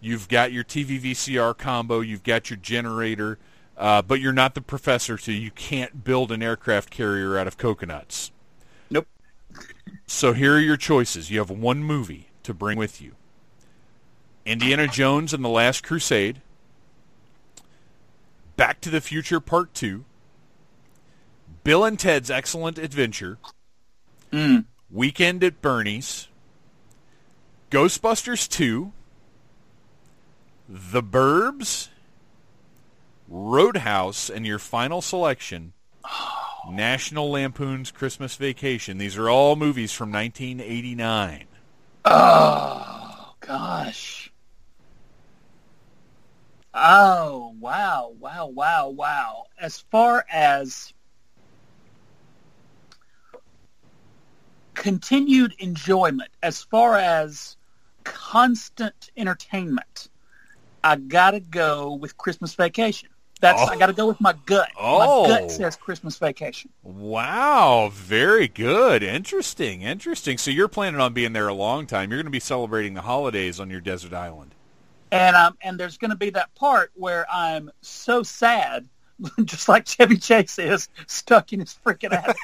[0.00, 2.00] You've got your TV VCR combo.
[2.00, 3.38] You've got your generator,
[3.76, 7.58] uh, but you're not the professor, so you can't build an aircraft carrier out of
[7.58, 8.30] coconuts.
[8.90, 9.06] Nope.
[10.06, 11.30] So here are your choices.
[11.30, 13.12] You have one movie to bring with you:
[14.44, 16.40] Indiana Jones and the Last Crusade,
[18.56, 20.04] Back to the Future Part Two,
[21.64, 23.38] Bill and Ted's Excellent Adventure,
[24.30, 24.64] Mm.
[24.90, 26.26] Weekend at Bernie's,
[27.70, 28.92] Ghostbusters 2,
[30.68, 31.88] The Burbs,
[33.28, 35.72] Roadhouse, and your final selection,
[36.70, 38.98] National Lampoon's Christmas Vacation.
[38.98, 41.46] These are all movies from 1989.
[42.04, 44.32] Oh gosh.
[46.74, 49.44] Oh wow, wow, wow, wow.
[49.58, 50.92] As far as
[54.74, 57.56] continued enjoyment, as far as
[58.02, 60.08] constant entertainment,
[60.82, 63.08] I gotta go with Christmas Vacation.
[63.40, 63.78] That's I Oh.
[63.78, 64.70] gotta go with my gut.
[64.78, 65.24] Oh.
[65.28, 66.70] My gut says Christmas Vacation.
[66.82, 69.02] Wow, very good.
[69.02, 70.38] Interesting, interesting.
[70.38, 72.10] So you're planning on being there a long time.
[72.10, 74.54] You're going to be celebrating the holidays on your desert island.
[75.12, 78.88] And um, and there's going to be that part where I'm so sad,
[79.44, 82.36] just like Chevy Chase is stuck in his freaking attic.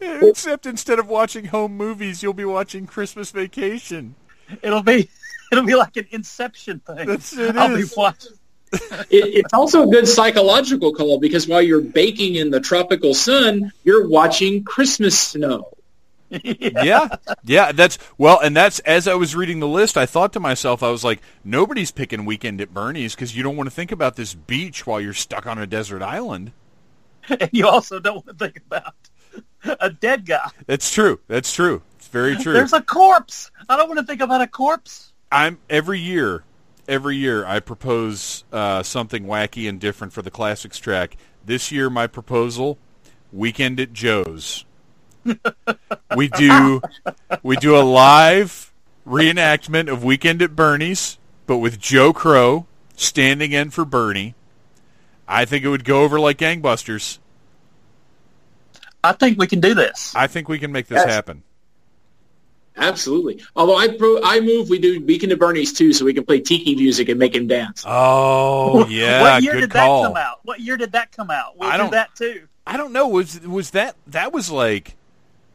[0.00, 4.14] Except instead of watching home movies, you'll be watching Christmas Vacation.
[4.62, 5.10] it'll be
[5.52, 6.96] it'll be like an Inception thing.
[6.96, 7.90] That's- it I'll is.
[7.90, 8.32] be watching.
[8.70, 13.72] It, it's also a good psychological call because while you're baking in the tropical sun,
[13.82, 15.70] you're watching Christmas snow.
[16.30, 17.08] yeah,
[17.44, 20.82] yeah, that's well, and that's as I was reading the list, I thought to myself,
[20.82, 24.16] I was like, nobody's picking Weekend at Bernie's because you don't want to think about
[24.16, 26.52] this beach while you're stuck on a desert island.
[27.30, 28.94] And you also don't want to think about
[29.80, 30.50] a dead guy.
[30.66, 31.20] That's true.
[31.28, 31.80] That's true.
[31.96, 32.52] It's very true.
[32.52, 33.50] There's a corpse.
[33.68, 35.12] I don't want to think about a corpse.
[35.30, 36.44] I'm every year,
[36.86, 41.16] every year I propose uh, something wacky and different for the classics track.
[41.44, 42.78] This year, my proposal:
[43.32, 44.64] Weekend at Joe's.
[46.16, 46.80] we do
[47.42, 48.72] we do a live
[49.06, 52.66] reenactment of Weekend at Bernie's, but with Joe Crow
[52.96, 54.34] standing in for Bernie.
[55.26, 57.18] I think it would go over like gangbusters.
[59.04, 60.14] I think we can do this.
[60.16, 61.12] I think we can make this Yes.
[61.14, 61.42] happen.
[62.78, 63.42] Absolutely.
[63.56, 66.40] Although I pro- I move we do Weekend at Bernie's too, so we can play
[66.40, 67.84] tiki music and make him dance.
[67.86, 70.02] Oh yeah, what year good did call.
[70.02, 70.40] that come out?
[70.44, 71.58] What year did that come out?
[71.58, 72.46] We'll I do don't- that too.
[72.66, 73.08] I don't know.
[73.08, 74.94] Was was that that was like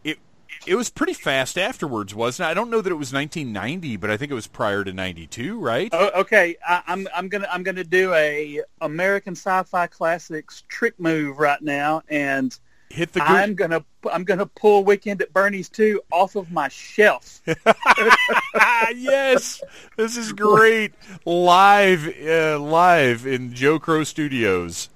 [0.04, 0.18] it?
[0.66, 2.50] it was pretty fast afterwards, wasn't it?
[2.50, 5.60] I don't know that it was 1990, but I think it was prior to 92,
[5.60, 5.90] right?
[5.94, 11.38] Oh, okay, I, I'm I'm gonna I'm gonna do a American Sci-Fi Classics trick move
[11.38, 12.58] right now, and
[12.94, 13.24] hit the.
[13.24, 17.42] I'm gonna I'm gonna pull Weekend at Bernie's two off of my shelf.
[18.96, 19.62] yes,
[19.98, 20.94] this is great
[21.26, 24.90] live uh, live in Joe Crow Studios.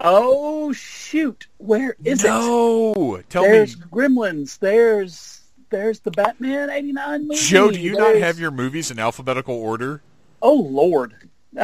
[0.00, 1.46] Oh shoot!
[1.58, 2.28] Where is no.
[2.28, 2.98] it?
[2.98, 3.82] No, tell there's me.
[3.82, 4.58] There's Gremlins.
[4.58, 5.40] There's
[5.70, 7.40] there's the Batman '89 movie.
[7.40, 8.14] Joe, do you there's...
[8.14, 10.02] not have your movies in alphabetical order?
[10.42, 11.30] Oh Lord!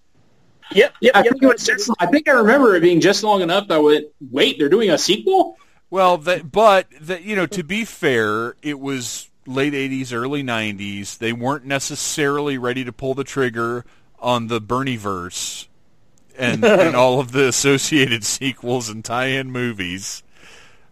[0.74, 0.94] Yep.
[1.00, 1.90] Yeah, I yep, think it was just.
[1.98, 4.90] I think I remember it being just long enough that I went, "Wait, they're doing
[4.90, 5.56] a sequel."
[5.90, 11.18] Well, that, but that you know, to be fair, it was late '80s, early '90s.
[11.18, 13.84] They weren't necessarily ready to pull the trigger
[14.18, 15.68] on the Bernie verse
[16.38, 20.22] and, and all of the associated sequels and tie-in movies.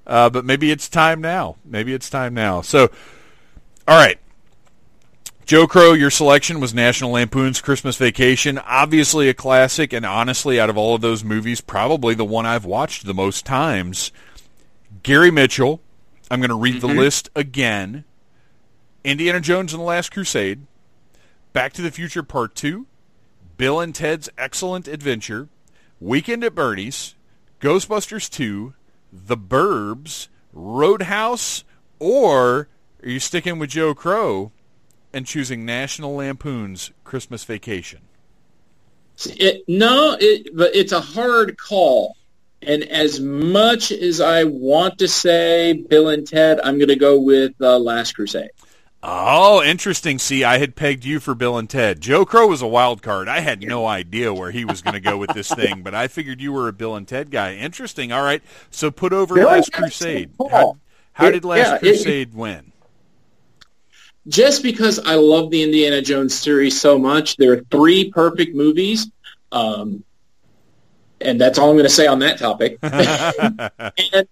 [0.07, 1.57] Uh, but maybe it's time now.
[1.65, 2.63] Maybe it's time now.
[2.63, 2.91] So,
[3.87, 4.19] all right.
[5.47, 8.59] Joe Crow, your selection was National Lampoon's Christmas Vacation.
[8.59, 12.65] Obviously a classic, and honestly, out of all of those movies, probably the one I've
[12.65, 14.13] watched the most times.
[15.03, 15.81] Gary Mitchell.
[16.31, 16.87] I'm going to read Mm-hmm.
[16.87, 18.05] the list again.
[19.05, 20.67] Indiana Jones and the Last Crusade.
[21.53, 22.87] Back to the Future Part 2.
[23.57, 25.49] Bill and Ted's Excellent Adventure.
[26.01, 27.15] Weekend at Bernie's.
[27.61, 28.75] Ghostbusters 2.
[29.13, 30.29] The Burbs.
[30.53, 31.65] Roadhouse.
[31.99, 32.69] Or
[33.03, 34.53] are you sticking with Joe Crow
[35.13, 38.01] and choosing National Lampoon's Christmas Vacation?
[39.27, 42.17] It, no, it, but it's a hard call.
[42.63, 47.19] And as much as I want to say Bill and Ted, I'm going to go
[47.19, 48.51] with uh, Last Crusade.
[49.03, 50.19] Oh, interesting.
[50.19, 52.01] See, I had pegged you for Bill and Ted.
[52.03, 53.29] Joe Crow was a wild card.
[53.29, 56.07] I had no idea where he was going to go with this thing, but I
[56.07, 57.55] figured you were a Bill and Ted guy.
[57.55, 58.13] Interesting.
[58.13, 58.43] All right.
[58.71, 60.31] So put over Bill Last Crusade.
[60.51, 60.77] How,
[61.15, 62.73] how It- did Last yeah, it- Crusade win?
[64.29, 69.11] Just because I love the Indiana Jones series so much, there are three perfect movies.
[69.51, 70.05] Um,
[71.23, 72.79] and that's all I'm going to say on that topic.
[72.83, 74.29] and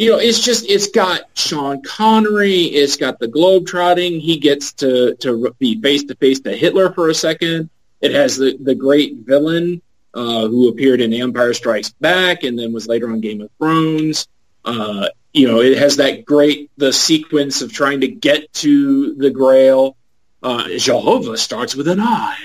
[0.00, 4.18] you know, it's just it's got Sean Connery, it's got the globetrotting.
[4.18, 7.68] He gets to to be face to face to Hitler for a second.
[8.00, 9.82] It has the the great villain
[10.14, 14.26] uh, who appeared in Empire Strikes Back and then was later on Game of Thrones.
[14.64, 19.30] Uh, you know, it has that great the sequence of trying to get to the
[19.30, 19.98] Grail.
[20.42, 22.38] Uh, Jehovah starts with an I.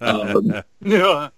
[0.00, 0.62] Um,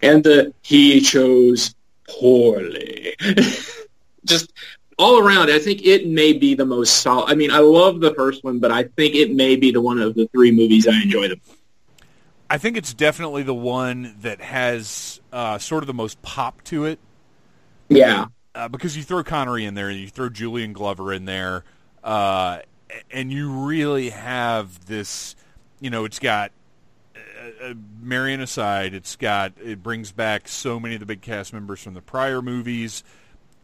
[0.00, 1.74] and the he chose
[2.08, 3.16] poorly.
[4.24, 4.50] Just
[4.98, 7.30] all around, I think it may be the most solid.
[7.30, 9.98] I mean, I love the first one, but I think it may be the one
[9.98, 11.58] of the three movies I enjoy the most.
[12.50, 16.84] I think it's definitely the one that has uh, sort of the most pop to
[16.84, 16.98] it.
[17.88, 21.64] Yeah, uh, because you throw Connery in there, you throw Julian Glover in there,
[22.02, 22.60] uh,
[23.10, 25.34] and you really have this.
[25.80, 26.52] You know, it's got
[27.16, 31.52] uh, uh, Marion aside, it's got it brings back so many of the big cast
[31.52, 33.02] members from the prior movies,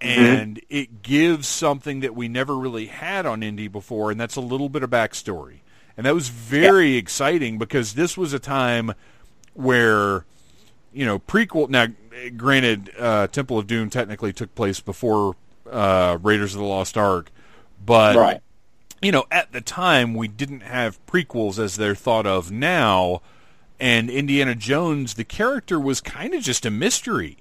[0.01, 4.41] and it gives something that we never really had on Indy before, and that's a
[4.41, 5.61] little bit of backstory,
[5.97, 8.95] and that was very exciting because this was a time
[9.55, 10.25] where
[10.93, 11.69] you know, prequel.
[11.69, 11.87] Now,
[12.37, 15.37] granted, uh, Temple of Doom technically took place before
[15.71, 17.31] uh, Raiders of the Lost Ark,
[17.85, 18.43] but right.
[19.01, 23.23] you know, at the time we didn't have prequels as they're thought of now,
[23.79, 27.39] and Indiana Jones, the character was kind of just a mystery.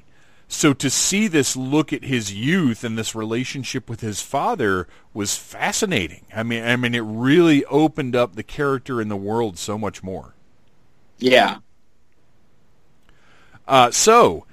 [0.51, 5.37] So to see this look at his youth and this relationship with his father was
[5.37, 6.25] fascinating.
[6.35, 10.01] I mean, I mean, it really opened up the character and the world so much
[10.01, 10.33] more.
[11.19, 11.57] Yeah,
[13.67, 14.45] Uh, so,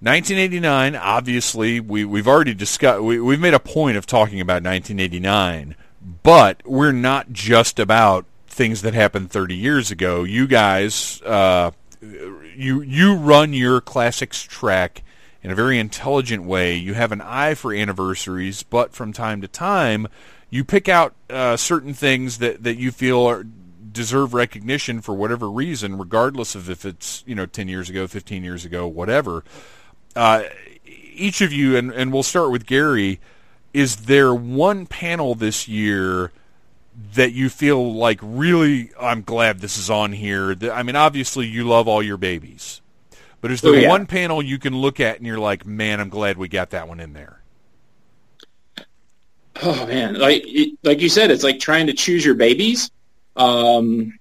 [0.00, 0.96] 1989.
[0.96, 3.00] Obviously, we we've already discussed.
[3.00, 5.76] We, we've made a point of talking about 1989,
[6.22, 10.24] but we're not just about things that happened 30 years ago.
[10.24, 11.70] You guys, uh,
[12.02, 15.02] you you run your classics track
[15.42, 16.74] in a very intelligent way.
[16.76, 20.08] You have an eye for anniversaries, but from time to time,
[20.50, 23.44] you pick out uh, certain things that, that you feel are,
[23.92, 28.44] deserve recognition for whatever reason, regardless of if it's you know 10 years ago, 15
[28.44, 29.44] years ago, whatever.
[30.14, 30.44] Uh,
[30.84, 33.20] each of you, and, and we'll start with Gary.
[33.72, 36.32] Is there one panel this year
[37.14, 38.90] that you feel like really?
[39.00, 40.54] I'm glad this is on here.
[40.70, 42.81] I mean, obviously you love all your babies,
[43.42, 43.88] But is there oh, yeah.
[43.88, 46.88] one panel you can look at and you're like, man, I'm glad we got that
[46.88, 47.42] one in there?
[49.60, 50.46] Oh man, like
[50.82, 52.90] like you said, it's like trying to choose your babies.
[53.36, 54.18] Um,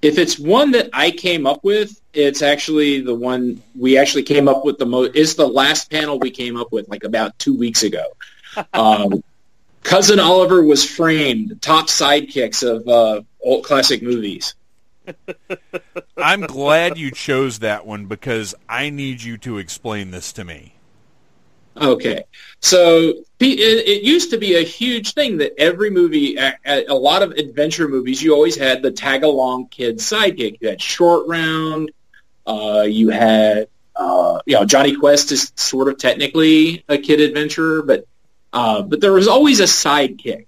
[0.00, 4.48] if it's one that I came up with, it's actually the one we actually came
[4.48, 5.12] up with the most.
[5.14, 8.04] It's the last panel we came up with like about two weeks ago.
[8.72, 9.22] Um,
[9.82, 11.60] Cousin Oliver was framed.
[11.60, 14.54] Top sidekicks of uh, old classic movies.
[16.16, 20.74] I'm glad you chose that one because I need you to explain this to me.
[21.76, 22.24] Okay,
[22.60, 27.88] so it, used to be a huge thing that every movie, a, lot of adventure
[27.88, 30.58] movies, you always had the tag along kid sidekick.
[30.60, 31.92] You had Short Round.
[32.46, 37.82] Uh, you had, uh, you know, Jonny Quest is sort of technically a kid adventurer,
[37.82, 38.04] but
[38.52, 40.46] uh, but there was always a sidekick.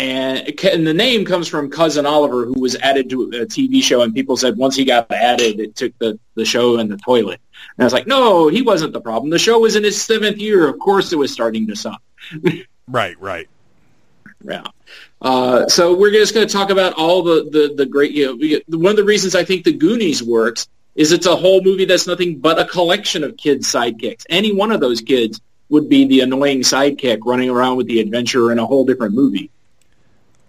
[0.00, 4.00] And, and the name comes from Cousin Oliver, who was added to a TV show,
[4.00, 7.38] and people said once he got added, it took the, the show in the toilet.
[7.76, 9.28] And I was like, no, he wasn't the problem.
[9.28, 10.66] The show was in its seventh year.
[10.66, 12.00] Of course it was starting to suck.
[12.88, 13.46] right, right.
[14.42, 14.62] Yeah.
[15.20, 18.78] Uh, so we're just going to talk about all the, the, the great, you know,
[18.78, 22.06] one of the reasons I think the Goonies works is it's a whole movie that's
[22.06, 24.24] nothing but a collection of kids' sidekicks.
[24.30, 28.50] Any one of those kids would be the annoying sidekick running around with the adventure
[28.50, 29.50] in a whole different movie.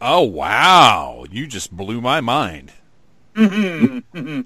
[0.03, 1.25] Oh wow!
[1.29, 2.73] You just blew my mind.
[3.35, 4.45] and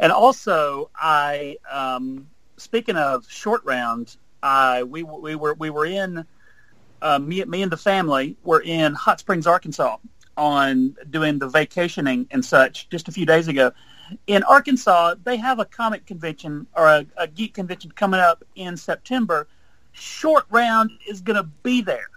[0.00, 2.26] also, I um,
[2.56, 6.24] speaking of short round, I we we were we were in
[7.02, 9.98] uh, me me and the family were in Hot Springs, Arkansas,
[10.38, 13.70] on doing the vacationing and such just a few days ago.
[14.28, 18.78] In Arkansas, they have a comic convention or a, a geek convention coming up in
[18.78, 19.46] September.
[19.92, 22.08] Short Round is going to be there.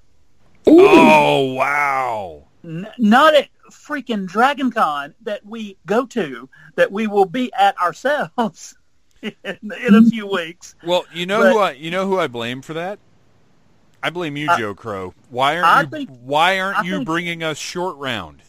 [0.67, 0.79] Ooh.
[0.79, 2.43] Oh wow!
[2.63, 7.77] N- not at freaking Dragon Con that we go to, that we will be at
[7.79, 8.75] ourselves
[9.21, 10.75] in, in a few weeks.
[10.83, 12.99] Well, you know but, who I you know who I blame for that.
[14.01, 15.13] I blame you, uh, Joe Crow.
[15.29, 18.41] Why aren't I you think, Why aren't I you think, bringing us short round?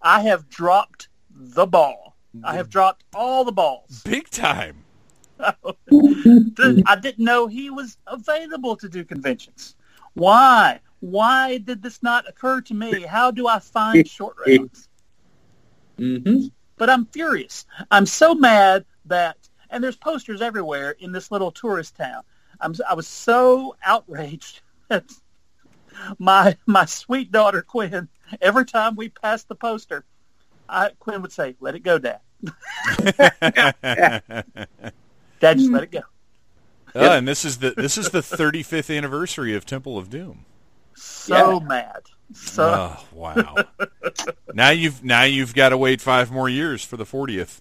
[0.00, 2.16] I have dropped the ball.
[2.42, 4.02] I have dropped all the balls.
[4.04, 4.84] Big time.
[5.40, 9.76] I didn't know he was available to do conventions.
[10.14, 10.80] Why?
[11.04, 13.02] Why did this not occur to me?
[13.02, 14.88] How do I find short rounds?
[15.98, 16.46] Mm-hmm.
[16.78, 17.66] But I'm furious.
[17.90, 19.36] I'm so mad that,
[19.68, 22.22] and there's posters everywhere in this little tourist town.
[22.58, 25.04] I'm, I was so outraged that
[26.18, 28.08] my my sweet daughter Quinn,
[28.40, 30.06] every time we passed the poster,
[30.70, 32.20] I, Quinn would say, "Let it go, Dad."
[35.38, 36.00] Dad, just let it go.
[36.94, 40.46] Oh, and this is the this is the 35th anniversary of Temple of Doom
[40.94, 41.66] so yeah.
[41.66, 42.02] mad.
[42.34, 43.54] So oh, wow.
[44.54, 47.60] now you've now you've got to wait five more years for the 40th.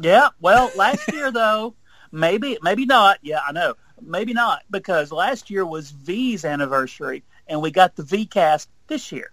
[0.00, 1.74] Yeah, well, last year though,
[2.10, 3.18] maybe maybe not.
[3.22, 3.74] Yeah, I know.
[4.02, 9.12] Maybe not because last year was V's anniversary and we got the V cast this
[9.12, 9.30] year.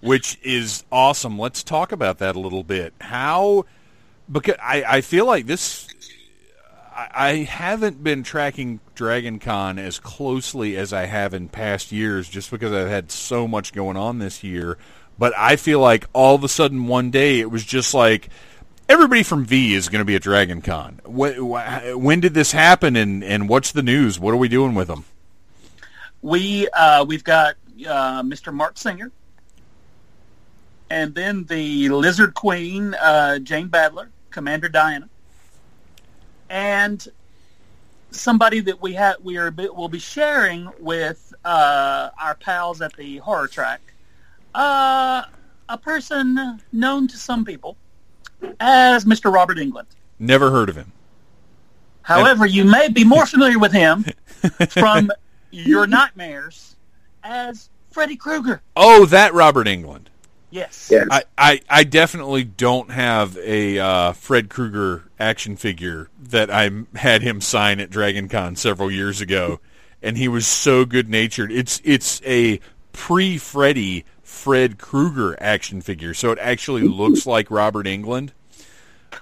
[0.00, 1.38] Which is awesome.
[1.38, 2.94] Let's talk about that a little bit.
[3.00, 3.64] How
[4.30, 5.86] because I, I feel like this
[6.96, 12.50] I haven't been tracking Dragon Con as closely as I have in past years just
[12.50, 14.78] because I've had so much going on this year.
[15.18, 18.30] But I feel like all of a sudden one day it was just like
[18.88, 21.00] everybody from V is going to be at Dragon Con.
[21.04, 24.18] When, did this happen and, and what's the news?
[24.18, 25.04] What are we doing with them?
[26.22, 28.54] We, uh, we've got uh, Mr.
[28.54, 29.12] Marc Singer
[30.88, 35.10] and then the Lizard Queen, uh, Jane Badler, Commander Diana
[36.50, 37.06] and
[38.10, 43.18] somebody that we have we are will be sharing with uh, our pals at the
[43.18, 43.80] horror track,
[44.54, 45.22] uh,
[45.68, 47.76] a person known to some people
[48.60, 49.32] as Mr.
[49.32, 49.86] Robert Englund.
[50.18, 50.92] Never heard of him.
[52.02, 54.04] However, and- you may be more familiar with him
[54.70, 55.10] from
[55.50, 56.76] your nightmares
[57.22, 58.62] as Freddy Krueger.
[58.76, 60.06] Oh, that Robert Englund.
[60.50, 60.88] Yes.
[60.90, 61.06] yes.
[61.10, 67.22] I, I, I definitely don't have a uh, Fred Krueger action figure that I had
[67.22, 69.60] him sign at Dragon Con several years ago,
[70.02, 71.50] and he was so good natured.
[71.50, 72.60] It's it's a
[72.92, 78.30] pre Freddy Fred Krueger action figure, so it actually looks like Robert Englund.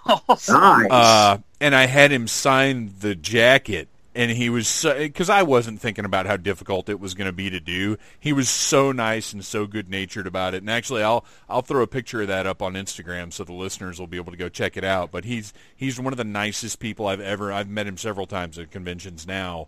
[0.07, 0.91] Oh, nice.
[0.91, 6.05] Uh, and I had him sign the jacket and he was because I wasn't thinking
[6.05, 7.97] about how difficult it was going to be to do.
[8.19, 10.59] He was so nice and so good natured about it.
[10.59, 13.99] And actually, I'll I'll throw a picture of that up on Instagram so the listeners
[13.99, 15.11] will be able to go check it out.
[15.11, 17.53] But he's he's one of the nicest people I've ever.
[17.53, 19.67] I've met him several times at conventions now,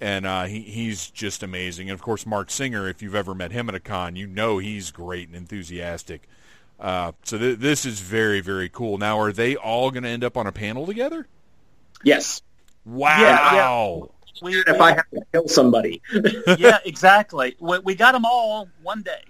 [0.00, 1.88] and uh, he he's just amazing.
[1.88, 4.58] And of course, Marc Singer, if you've ever met him at a con, you know
[4.58, 6.28] he's great and enthusiastic.
[6.80, 8.98] Uh, so th- this is very very cool.
[8.98, 11.28] Now, are they all going to end up on a panel together?
[12.02, 12.42] Yes.
[12.84, 13.18] Wow.
[13.18, 14.00] Yeah, yeah.
[14.42, 16.02] We, if I have to kill somebody.
[16.58, 17.56] yeah, exactly.
[17.60, 19.22] We, we, got them all one day.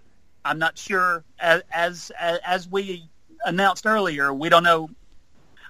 [0.44, 1.24] I'm not sure.
[1.38, 3.09] As, as as we
[3.44, 4.90] announced earlier, we don't know.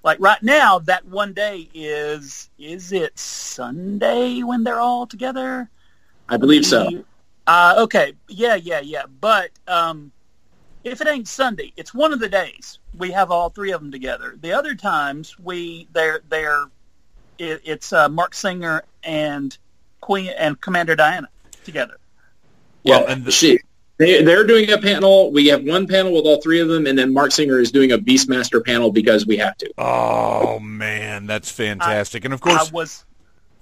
[0.03, 5.69] Like right now, that one day is is it Sunday when they're all together?
[6.29, 7.05] I believe so.
[7.47, 9.05] Uh, okay, yeah, yeah, yeah.
[9.21, 10.13] But um,
[10.85, 13.91] if it ain't Sunday, it's one of the days we have all three of them
[13.91, 14.37] together.
[14.41, 16.67] The other times we they're they're
[17.39, 19.57] it, it's uh, Marc Singer and
[20.01, 21.29] Queen and Commander Diana
[21.65, 21.97] together.
[22.85, 23.59] Well, yeah, and the, she,
[23.97, 25.33] they, they're doing a panel.
[25.33, 27.93] We have one panel with all three of them, and then Marc Singer is doing
[27.93, 29.73] a Beastmaster panel because we have to.
[29.79, 32.25] Oh man, that's fantastic!
[32.25, 33.05] I, and of course, I was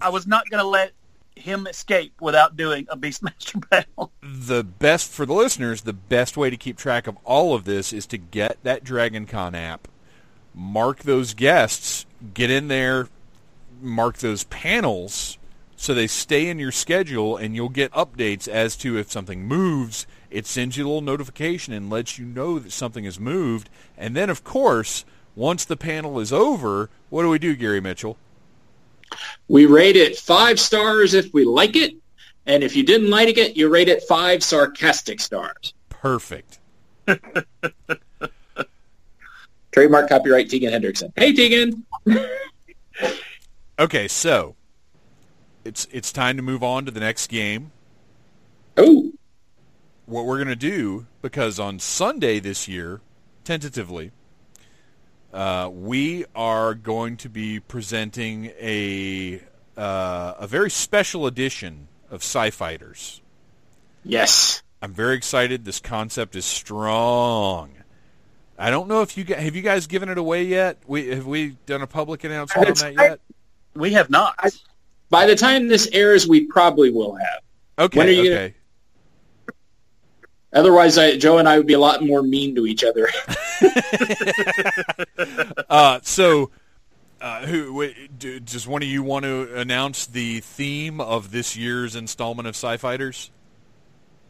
[0.01, 0.93] I was not going to let
[1.37, 4.13] him escape without doing a Beastmaster panel.
[4.23, 7.93] The best for the listeners, the best way to keep track of all of this
[7.93, 9.89] is to get that DragonCon app,
[10.55, 13.09] mark those guests, get in there,
[13.83, 15.39] mark those panels
[15.83, 20.07] so they stay in your schedule and you'll get updates as to if something moves.
[20.31, 23.69] It sends you a little notification and lets you know that something has moved.
[23.99, 25.05] And then, of course,
[25.35, 28.17] once the panel is over, what do we do, Gary Mitchell?
[29.49, 31.97] We rate it five stars if we like it.
[32.47, 35.75] And if you didn't like it, you rate it five sarcastic stars.
[35.89, 36.61] Perfect.
[39.73, 41.13] Trademark copyright Tegan Hendrickson.
[41.17, 41.85] Hey, Tegan.
[43.83, 44.55] Okay, so
[45.65, 47.73] it's it's time to move on to the next game.
[48.77, 49.11] Oh.
[50.07, 53.01] What we're going to do because on Sunday this year,
[53.43, 54.13] tentatively,
[55.33, 59.43] uh, we are going to be presenting a
[59.77, 63.21] uh, a very special edition of Sci-Fighters.
[64.05, 65.65] Yes, I'm very excited.
[65.65, 67.73] This concept is strong.
[68.57, 70.79] I don't know if you guys, have you guys given it away yet.
[70.87, 73.21] We have we done a public announcement on that yet?
[73.75, 74.35] We have not.
[74.39, 74.51] I,
[75.11, 77.43] by the time this airs, we probably will have.
[77.79, 77.99] Okay.
[77.99, 78.55] When are you okay.
[79.47, 79.59] Gonna...
[80.55, 83.09] Otherwise, I, Joe and I would be a lot more mean to each other.
[85.71, 86.51] uh, so,
[87.21, 91.57] uh, who wait, do, does one of you want to announce the theme of this
[91.57, 93.31] year's installment of Sci-Fighters?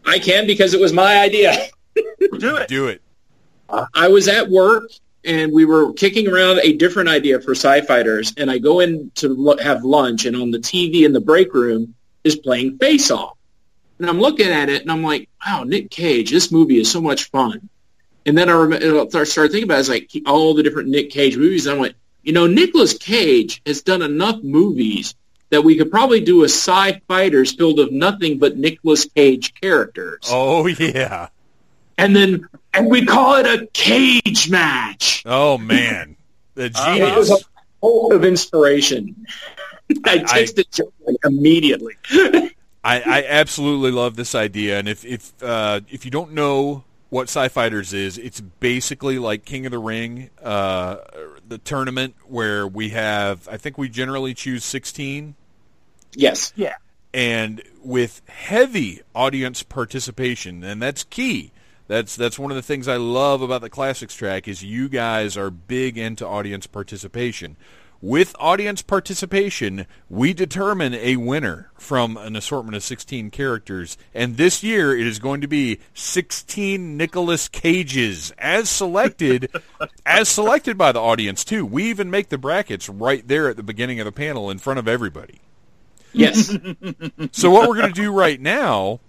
[0.04, 1.56] I can because it was my idea.
[1.94, 2.68] Do it.
[2.68, 3.02] Do it.
[3.94, 4.90] I was at work
[5.24, 9.56] and we were kicking around a different idea for sci-fighters and i go in to
[9.60, 11.94] have lunch and on the tv in the break room
[12.24, 13.36] is playing face off.
[13.98, 17.00] And i'm looking at it and i'm like wow nick cage this movie is so
[17.00, 17.68] much fun.
[18.24, 21.36] And then i remember started thinking about it, it's like all the different nick cage
[21.36, 25.14] movies and i went you know nicolas cage has done enough movies
[25.52, 30.24] that we could probably do a sci-fighters filled of nothing but nicolas cage characters.
[30.30, 31.28] Oh yeah.
[31.98, 35.22] And then and we call it a cage match.
[35.26, 36.16] Oh man,
[36.54, 37.10] the genius!
[37.10, 37.36] it was a
[37.80, 39.26] bolt of inspiration.
[40.04, 40.92] I texted Joe
[41.24, 41.94] immediately.
[42.84, 47.24] I, I absolutely love this idea, and if if uh, if you don't know what
[47.24, 50.96] Sci-Fighters is, it's basically like King of the Ring, uh,
[51.46, 53.46] the tournament where we have.
[53.48, 55.36] I think we generally choose sixteen.
[56.14, 56.52] Yes.
[56.56, 56.74] Yeah.
[57.14, 61.51] And with heavy audience participation, and that's key
[61.92, 65.36] that's that's one of the things I love about the classics track is you guys
[65.36, 67.56] are big into audience participation.
[68.00, 74.64] With audience participation, we determine a winner from an assortment of 16 characters, and this
[74.64, 79.54] year it is going to be 16 Nicolas Cages as selected
[80.06, 81.66] as selected by the audience too.
[81.66, 84.78] We even make the brackets right there at the beginning of the panel in front
[84.78, 85.40] of everybody.
[86.14, 86.46] Yes.
[87.32, 89.00] so what we're going to do right now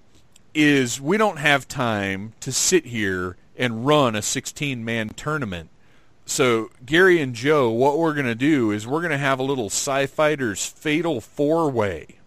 [0.54, 5.70] is we don't have time to sit here and run a 16-man tournament.
[6.26, 9.44] So Gary and Joe, what we're going to do is we're going to have a
[9.44, 12.20] little Sci-Fighters Fatal Four-Way.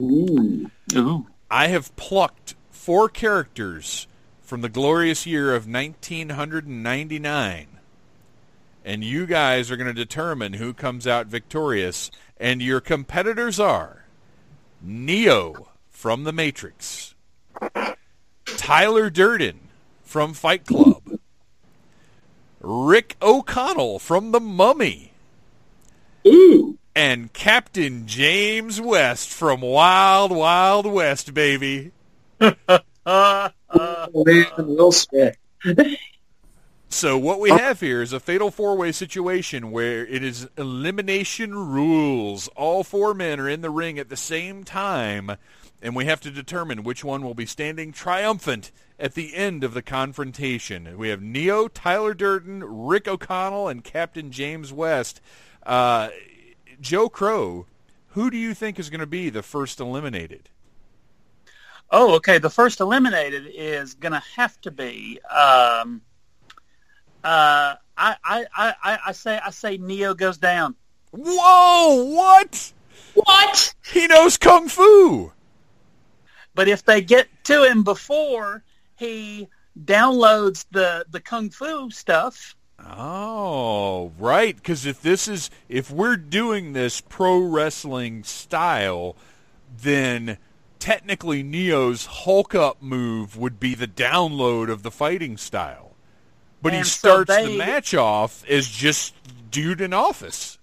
[0.00, 0.70] Ooh.
[0.94, 1.26] Ooh.
[1.50, 4.06] I have plucked four characters
[4.42, 7.66] from the glorious year of 1999.
[8.84, 12.10] And you guys are going to determine who comes out victorious.
[12.36, 14.04] And your competitors are
[14.82, 17.13] Neo from The Matrix.
[18.44, 19.60] Tyler Durden
[20.02, 21.18] from Fight Club.
[22.60, 25.12] Rick O'Connell from The Mummy.
[26.26, 26.78] Ooh.
[26.96, 31.90] And Captain James West from Wild Wild West, baby.
[32.40, 33.50] oh,
[34.14, 35.36] man, Will Smith.
[36.88, 42.48] so what we have here is a fatal four-way situation where it is elimination rules.
[42.56, 45.36] All four men are in the ring at the same time
[45.84, 49.74] and we have to determine which one will be standing triumphant at the end of
[49.74, 50.96] the confrontation.
[50.96, 55.20] We have Neo, Tyler Durden, Rick O'Connell, and Captain James West.
[55.62, 56.08] Uh,
[56.80, 57.66] Joe Crow,
[58.08, 60.48] who do you think is going to be the first eliminated?
[61.90, 62.38] Oh, okay.
[62.38, 65.20] The first eliminated is going to have to be.
[65.24, 66.00] Um,
[67.22, 70.76] uh, I, I, I, I say I say Neo goes down.
[71.10, 72.04] Whoa!
[72.04, 72.72] What?
[73.12, 73.74] What?
[73.92, 75.30] He knows kung fu.
[76.54, 78.62] But if they get to him before
[78.96, 79.48] he
[79.82, 82.54] downloads the the kung fu stuff.
[82.86, 84.54] Oh, right.
[84.54, 89.16] Because if this is if we're doing this pro wrestling style,
[89.80, 90.38] then
[90.78, 95.94] technically Neo's Hulk up move would be the download of the fighting style.
[96.60, 99.14] But and he starts so they, the match off as just
[99.50, 100.58] dude in office.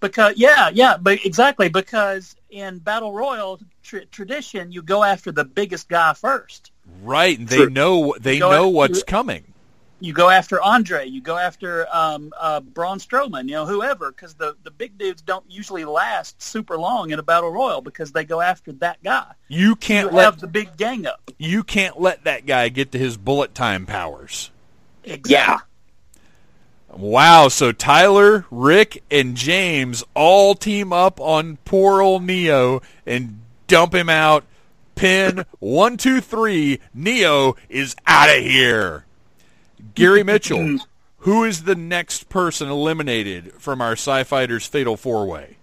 [0.00, 5.44] Because yeah, yeah, but exactly because in battle royal tra- tradition, you go after the
[5.44, 6.70] biggest guy first.
[7.02, 9.44] Right, and they know they know what's coming.
[10.00, 11.06] You go after Andre.
[11.06, 13.44] You go after um, uh, Braun Strowman.
[13.44, 17.22] You know whoever, because the the big dudes don't usually last super long in a
[17.22, 19.32] battle royal because they go after that guy.
[19.48, 21.30] You can't you let have the big gang up.
[21.38, 24.50] You can't let that guy get to his bullet time powers.
[25.04, 25.32] Exactly.
[25.34, 25.58] Yeah.
[26.94, 33.94] Wow, so Tyler, Rick, and James all team up on poor old Neo and dump
[33.94, 34.44] him out.
[34.94, 36.80] Pin one, two, three.
[36.92, 39.06] Neo is out of here.
[39.94, 40.78] Gary Mitchell,
[41.18, 45.56] who is the next person eliminated from our Sci Fighters Fatal Four Way?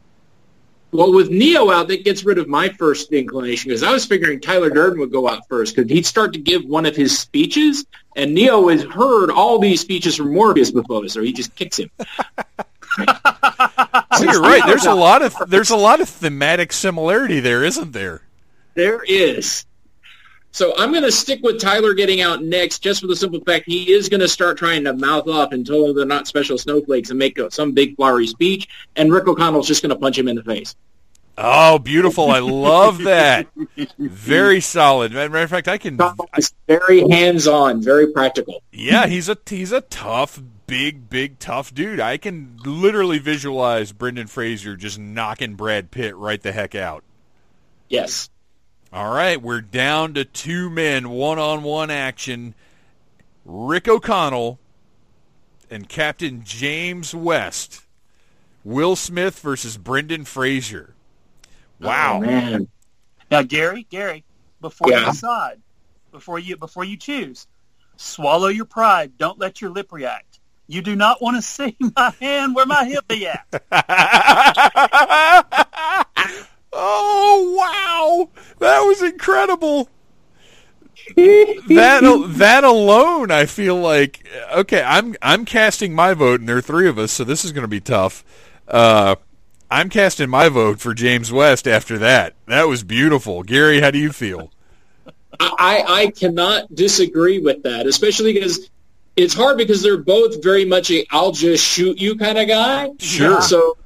[0.92, 4.40] Well, with Neo out, that gets rid of my first inclination because I was figuring
[4.40, 7.86] Tyler Durden would go out first because he'd start to give one of his speeches,
[8.16, 11.92] and Neo has heard all these speeches from Morpheus before, so he just kicks him.
[12.00, 12.06] oh,
[14.20, 14.64] you're right.
[14.66, 18.22] There's a lot of there's a lot of thematic similarity there, isn't there?
[18.74, 19.66] There is.
[20.52, 23.66] So I'm going to stick with Tyler getting out next, just for the simple fact
[23.68, 26.58] he is going to start trying to mouth off and tell them they're not special
[26.58, 30.28] snowflakes and make some big flowery speech, and Rick O'Connell's just going to punch him
[30.28, 30.76] in the face.
[31.41, 32.32] Oh, beautiful!
[32.32, 33.47] I love that.
[33.97, 35.14] very solid.
[35.14, 35.97] Matter of fact, I can.
[36.68, 38.62] Very hands-on, very practical.
[38.74, 42.02] Yeah, he's a he's a tough, big, big, tough dude.
[42.02, 47.06] I can literally visualize Brendan Fraser just knocking Brad Pitt right the heck out.
[47.88, 48.30] Yes.
[48.92, 52.56] All right, we're down to two men, one-on-one action.
[53.46, 54.58] Rick O'Connell
[55.70, 57.84] and Captain James West.
[58.64, 60.96] Will Smith versus Brendan Fraser.
[61.80, 62.68] Wow, oh, man.
[63.30, 64.24] Now, Gary, Gary,
[64.60, 65.02] before yeah.
[65.02, 65.62] you decide,
[66.12, 67.46] before you before you choose,
[67.96, 69.18] swallow your pride.
[69.18, 70.40] Don't let your lip react.
[70.68, 73.46] You do not want to see my hand where my hip be at.
[76.82, 79.89] Oh wow, that was incredible.
[81.15, 84.82] that that alone, I feel like okay.
[84.82, 87.63] I'm I'm casting my vote, and there are three of us, so this is going
[87.63, 88.23] to be tough.
[88.65, 89.15] Uh,
[89.69, 92.36] I'm casting my vote for James West after that.
[92.47, 93.82] That was beautiful, Gary.
[93.82, 94.49] How do you feel?
[95.38, 98.69] I I cannot disagree with that, especially because
[99.17, 102.91] it's hard because they're both very much a "I'll just shoot you" kind of guy.
[102.99, 103.41] Sure.
[103.41, 103.77] So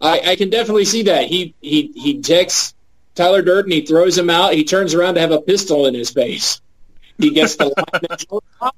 [0.00, 1.26] I, I can definitely see that.
[1.26, 2.74] He he he takes
[3.14, 6.10] Tyler Durden, he throws him out, he turns around to have a pistol in his
[6.10, 6.60] face.
[7.18, 7.64] He gets the
[8.60, 8.70] line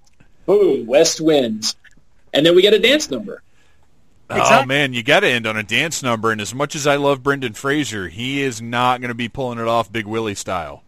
[0.46, 1.76] boom, West wins.
[2.32, 3.42] And then we get a dance number.
[4.30, 6.30] Oh man, you got to end on a dance number.
[6.30, 9.58] And as much as I love Brendan Fraser, he is not going to be pulling
[9.58, 10.84] it off Big Willie style.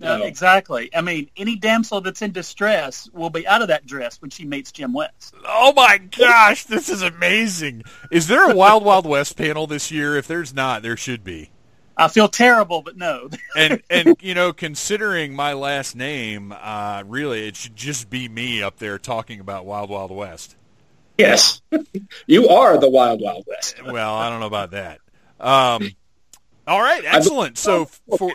[0.00, 0.22] No.
[0.22, 0.90] exactly.
[0.94, 4.46] I mean, any damsel that's in distress will be out of that dress when she
[4.46, 5.34] meets Jim West.
[5.44, 7.82] Oh my gosh, this is amazing.
[8.10, 10.16] Is there a Wild Wild West panel this year?
[10.16, 11.50] If there's not, there should be.
[11.96, 13.28] I feel terrible, but no.
[13.56, 18.62] and and you know, considering my last name, uh, really, it should just be me
[18.62, 20.56] up there talking about Wild Wild West.
[21.18, 21.60] Yes,
[22.26, 23.84] you are the Wild Wild West.
[23.84, 25.00] well, I don't know about that.
[25.38, 25.90] Um,
[26.66, 27.58] all right, excellent.
[27.58, 27.84] So
[28.16, 28.32] for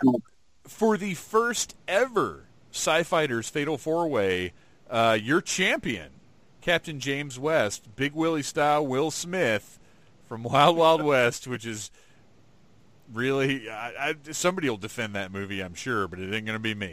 [0.68, 4.54] for the first ever Sci Fighters Fatal Four Way,
[4.90, 6.10] uh, your champion,
[6.62, 9.80] Captain James West, Big Willie style Will Smith
[10.28, 11.92] from Wild Wild West, which is
[13.14, 16.60] really I, I, somebody will defend that movie, I'm sure, but it ain't going to
[16.60, 16.92] be me.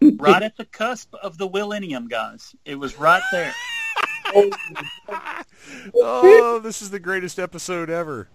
[0.00, 2.54] Right at the cusp of the millennium, guys.
[2.64, 3.54] It was right there.
[5.94, 8.28] oh, this is the greatest episode ever.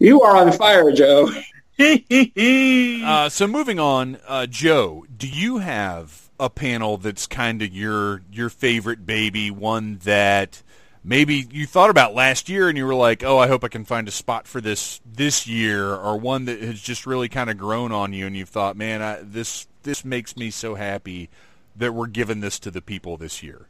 [0.00, 1.30] You are on fire, Joe.
[3.04, 8.22] uh, so moving on, uh, Joe, do you have a panel that's kind of your
[8.32, 10.62] your favorite baby, one that
[11.04, 13.84] maybe you thought about last year and you were like, "Oh, I hope I can
[13.84, 17.58] find a spot for this this year," or one that has just really kind of
[17.58, 21.28] grown on you, and you've thought, "Man, I, this this makes me so happy
[21.76, 23.68] that we're giving this to the people this year."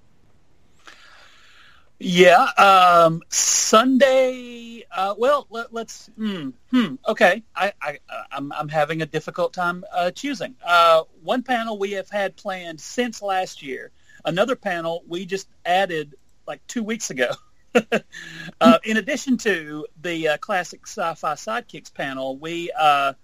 [1.98, 4.84] Yeah, um, Sunday.
[4.94, 7.98] Uh, well, let, us hmm, hmm, okay, I, I,
[8.30, 10.56] I'm, I'm having a difficult time uh, choosing.
[10.62, 13.92] Uh, one panel we have had planned since last year.
[14.26, 16.14] Another panel we just added
[16.46, 17.30] like two weeks ago.
[18.60, 23.14] uh, in addition to the uh, classic sci-fi sidekicks panel, we uh,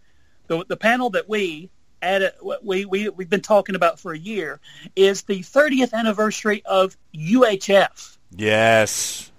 [0.46, 1.70] the the panel that we
[2.00, 4.60] added we we we've been talking about for a year
[4.96, 8.16] is the 30th anniversary of UHF.
[8.36, 9.30] Yes.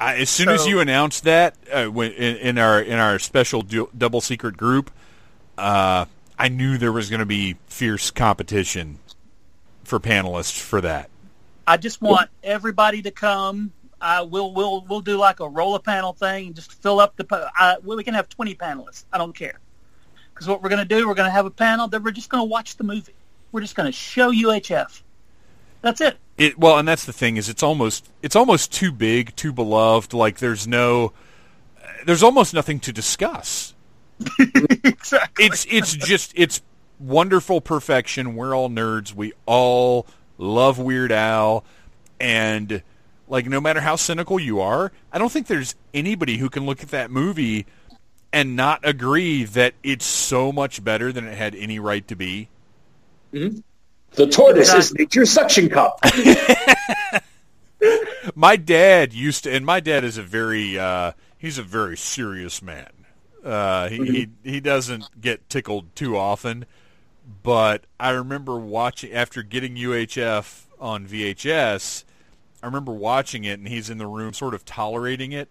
[0.00, 3.62] I, as soon so, as you announced that uh, in, in, our in our special
[3.62, 4.90] du- double secret group,
[5.56, 6.04] uh,
[6.38, 8.98] I knew there was going to be fierce competition
[9.84, 11.10] for panelists for that.
[11.66, 13.72] I just want everybody to come.
[14.00, 17.50] Uh, we'll we'll we'll do like a roller panel thing and just fill up the.
[17.58, 19.04] Uh, we can have twenty panelists.
[19.12, 19.58] I don't care,
[20.34, 22.28] because what we're going to do, we're going to have a panel that we're just
[22.28, 23.14] going to watch the movie.
[23.52, 25.00] We're just going to show UHF.
[25.80, 26.18] That's it.
[26.36, 30.12] It well, and that's the thing is it's almost it's almost too big, too beloved.
[30.12, 31.12] Like there's no,
[32.06, 33.74] there's almost nothing to discuss.
[34.84, 35.44] exactly.
[35.44, 36.60] It's it's just it's
[36.98, 38.34] wonderful perfection.
[38.34, 39.14] We're all nerds.
[39.14, 40.06] We all
[40.38, 41.64] love Weird Al,
[42.18, 42.82] and
[43.28, 46.82] like no matter how cynical you are, I don't think there's anybody who can look
[46.82, 47.66] at that movie
[48.32, 52.48] and not agree that it's so much better than it had any right to be.
[53.32, 53.60] Mm-hmm.
[54.14, 55.98] The tortoise is nature's suction cup.
[58.34, 62.62] my dad used to, and my dad is a very, uh, he's a very serious
[62.62, 62.90] man.
[63.44, 66.64] Uh, he, he he doesn't get tickled too often,
[67.42, 72.04] but I remember watching after getting UHF on VHS.
[72.62, 75.48] I remember watching it, and he's in the room, sort of tolerating it.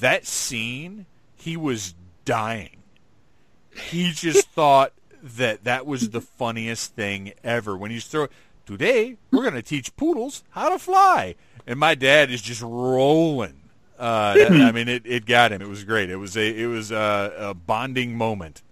[0.00, 1.04] That scene,
[1.34, 1.94] he was
[2.24, 2.82] dying.
[3.74, 4.92] He just thought
[5.36, 7.76] that that was the funniest thing ever.
[7.76, 8.28] When you throw
[8.64, 11.34] today we're going to teach poodles how to fly,
[11.66, 13.60] and my dad is just rolling.
[13.98, 15.62] Uh, I mean, it, it got him.
[15.62, 16.10] It was great.
[16.10, 18.62] It was a it was a, a bonding moment.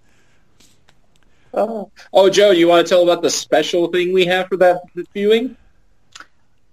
[1.57, 1.91] Oh.
[2.13, 4.83] oh, Joe, you want to tell about the special thing we have for that
[5.13, 5.57] viewing?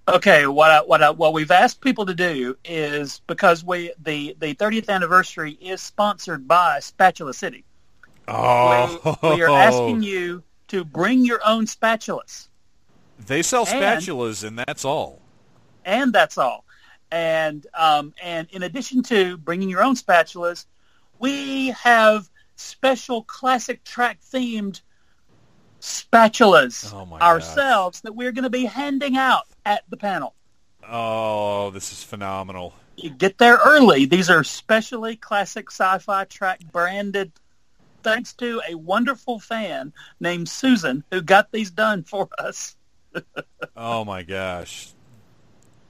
[0.08, 4.36] Okay, what I, what I, what we've asked people to do is because we the
[4.40, 7.64] the 30th anniversary is sponsored by Spatula City.
[8.28, 12.48] Oh, we, we are asking you to bring your own spatulas.
[13.20, 15.22] They sell spatulas, and, and that's all.
[15.86, 16.66] And that's all.
[17.12, 20.66] And um, and in addition to bringing your own spatulas,
[21.20, 24.82] we have special classic track themed
[25.82, 28.02] spatulas oh ourselves gosh.
[28.04, 30.36] that we're going to be handing out at the panel.
[30.88, 32.74] Oh, this is phenomenal.
[32.96, 34.06] You get there early.
[34.06, 37.32] These are specially classic sci-fi track branded
[38.04, 42.76] thanks to a wonderful fan named Susan who got these done for us.
[43.76, 44.94] oh my gosh.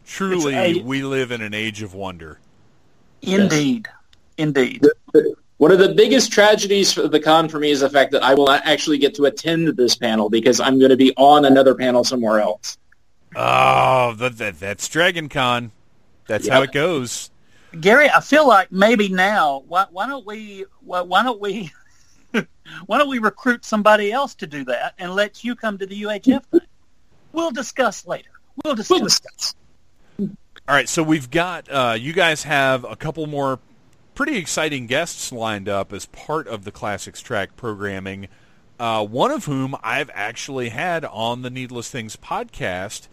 [0.06, 2.40] Truly, a, we live in an age of wonder.
[3.22, 3.88] Indeed.
[3.88, 3.96] Yes.
[4.38, 4.86] Indeed.
[5.58, 8.34] One of the biggest tragedies for the con for me is the fact that I
[8.34, 11.76] will not actually get to attend this panel because I'm going to be on another
[11.76, 12.78] panel somewhere else.
[13.36, 15.72] Oh, that, that, that's Dragon Con.
[16.28, 16.54] That's yep.
[16.54, 17.30] how it goes.
[17.80, 21.72] Gary, I feel like maybe now, why, why don't we, why, why don't we,
[22.86, 26.04] why don't we recruit somebody else to do that and let you come to the
[26.04, 26.62] UHF thing?
[27.32, 28.30] We'll discuss later.
[28.64, 29.00] We'll discuss.
[29.00, 29.56] We'll discuss.
[30.20, 33.60] All right, so we've got uh, you guys have a couple more
[34.16, 38.28] pretty exciting guests lined up as part of the Classics Track programming.
[38.80, 43.08] Uh, one of whom I've actually had on the Needless Things podcast,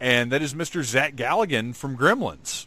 [0.00, 0.82] and that is Mr.
[0.82, 2.66] Zach Galligan from Gremlins.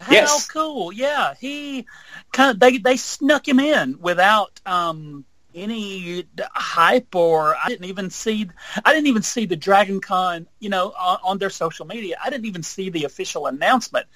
[0.00, 0.48] How yes.
[0.48, 0.92] cool!
[0.92, 1.86] Yeah, he
[2.32, 5.24] kind of they they snuck him in without um,
[5.54, 8.48] any hype or I didn't even see
[8.84, 12.16] I didn't even see the Dragon Con you know on, on their social media.
[12.22, 14.06] I didn't even see the official announcement.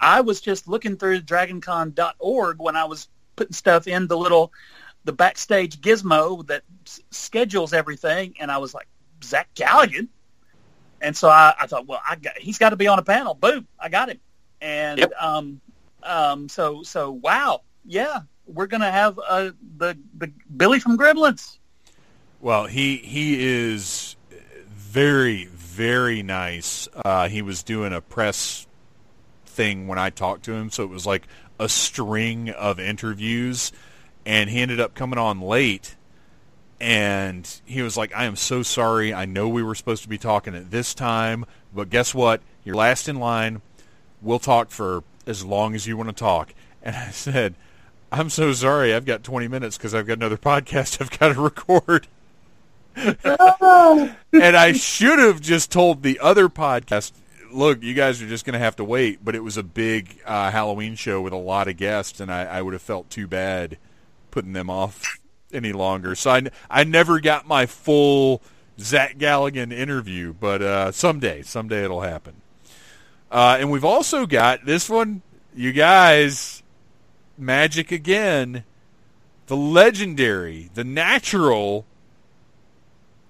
[0.00, 4.52] I was just looking through dragoncon.org when I was putting stuff in the little
[5.04, 8.88] the backstage gizmo that s- schedules everything, and I was like
[9.22, 10.08] Zach Galligan,
[11.00, 13.34] and so I, I thought, well, I got he's got to be on a panel.
[13.34, 14.20] Boom, I got him,
[14.60, 15.12] and yep.
[15.20, 15.60] um,
[16.02, 21.58] um, so so wow, yeah, we're gonna have uh, the the Billy from Gremlins.
[22.40, 24.16] Well, he he is
[24.68, 26.88] very very nice.
[27.04, 28.66] Uh, he was doing a press
[29.46, 31.26] thing when I talked to him, so it was like
[31.58, 33.72] a string of interviews,
[34.26, 35.96] and he ended up coming on late.
[36.80, 39.14] And he was like, I am so sorry.
[39.14, 42.42] I know we were supposed to be talking at this time, but guess what?
[42.64, 43.62] You're last in line.
[44.20, 46.52] we'll talk for as long as you want to talk.
[46.82, 47.54] And I said,
[48.16, 48.94] I'm so sorry.
[48.94, 52.06] I've got 20 minutes because I've got another podcast I've got to record.
[52.96, 57.10] and I should have just told the other podcast,
[57.50, 59.24] look, you guys are just going to have to wait.
[59.24, 62.44] But it was a big uh, Halloween show with a lot of guests, and I,
[62.44, 63.78] I would have felt too bad
[64.30, 65.18] putting them off
[65.52, 66.14] any longer.
[66.14, 68.42] So I, I never got my full
[68.78, 72.34] Zach Galligan interview, but uh, someday, someday it'll happen.
[73.28, 76.62] Uh, and we've also got this one, you guys,
[77.36, 78.64] magic again,
[79.46, 81.86] the legendary, the natural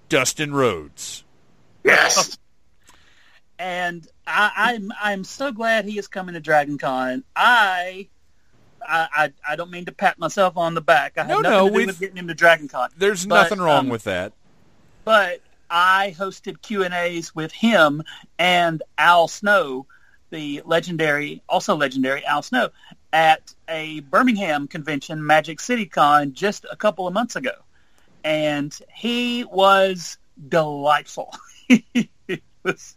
[0.09, 1.25] Dustin Rhodes.
[1.85, 2.39] Yes.
[3.57, 7.23] And I, am I'm, I'm so glad he is coming to Dragon Con.
[7.37, 8.09] I
[8.87, 11.15] I, I, I don't mean to pat myself on the back.
[11.17, 12.91] I no, have nothing no, to do with getting him to Dragon Con.
[12.97, 14.33] There's but, nothing wrong um, with that.
[15.05, 15.41] But
[15.71, 18.03] I hosted Q and A's with him
[18.39, 19.87] and Al Snow,
[20.31, 22.71] the legendary, also legendary Al Snow,
[23.15, 27.55] at a Birmingham convention, Magic City Con, just a couple of months ago,
[28.25, 31.33] and he was delightful.
[32.65, 32.97] was,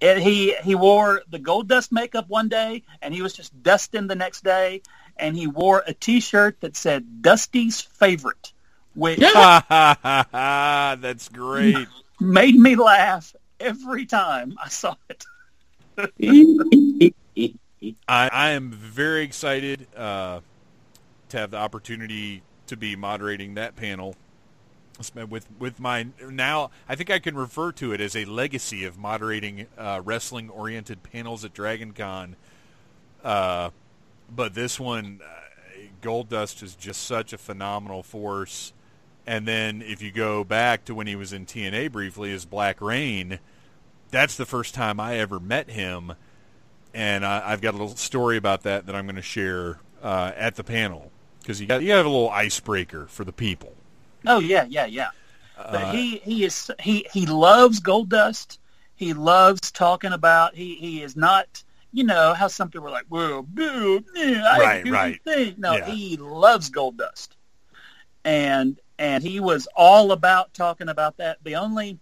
[0.00, 4.44] he he wore the Goldust makeup one day, and he was just Dustin the next
[4.44, 4.82] day,
[5.16, 8.52] and he wore a T-shirt that said "Dusty's favorite,"
[8.94, 11.88] which that's great.
[12.20, 15.24] Made me laugh every time I saw it.
[17.80, 20.40] I, I, am very excited uh,
[21.28, 24.16] to have the opportunity to be moderating that panel
[25.28, 28.98] with with my now I think I can refer to it as a legacy of
[28.98, 32.36] moderating uh, wrestling oriented panels at Dragon Con.
[33.22, 33.70] Uh,
[34.34, 38.72] but this one, uh, Goldust is just such a phenomenal force.
[39.26, 42.80] And then if you go back to when he was in TNA briefly as Black
[42.80, 43.40] Reign,
[44.10, 46.14] that's the first time I ever met him.
[46.98, 50.32] And I, have got a little story about that that I'm going to share uh,
[50.36, 53.72] at the panel because you got you have a little icebreaker for the people.
[54.26, 55.10] Oh yeah, yeah, yeah.
[55.56, 58.58] Uh, but he he is he he loves Goldust.
[58.96, 60.56] He loves talking about.
[60.56, 61.62] He he is not.
[61.92, 65.22] You know how some people are like, well, boo, yeah, I right, do right.
[65.22, 65.54] Thing.
[65.56, 65.86] No, yeah.
[65.86, 67.28] he loves Goldust,
[68.24, 71.38] and and he was all about talking about that.
[71.44, 72.00] The only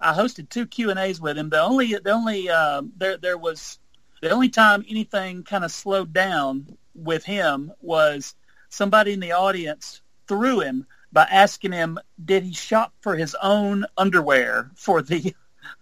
[0.00, 1.50] I hosted two Q and A's with him.
[1.50, 3.79] The only the only um, there there was
[4.20, 8.34] the only time anything kind of slowed down with him was
[8.68, 13.84] somebody in the audience threw him by asking him, did he shop for his own
[13.96, 15.34] underwear for the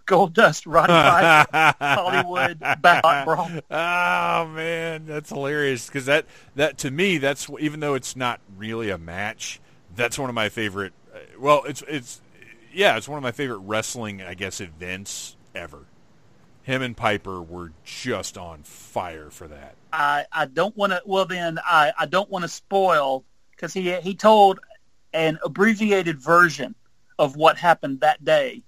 [0.06, 3.50] Goldust Roddy Piper Hollywood Backlot Brawl?
[3.70, 6.26] Oh man, that's hilarious because that
[6.56, 9.60] that to me that's even though it's not really a match,
[9.94, 10.92] that's one of my favorite.
[11.14, 12.20] Uh, well, it's it's
[12.72, 15.84] yeah, it's one of my favorite wrestling I guess events ever.
[16.68, 19.74] Him and Piper were just on fire for that.
[19.90, 21.00] I, I don't want to.
[21.06, 24.60] Well, then I, I don't want to spoil because he he told
[25.14, 26.74] an abbreviated version
[27.18, 28.64] of what happened that day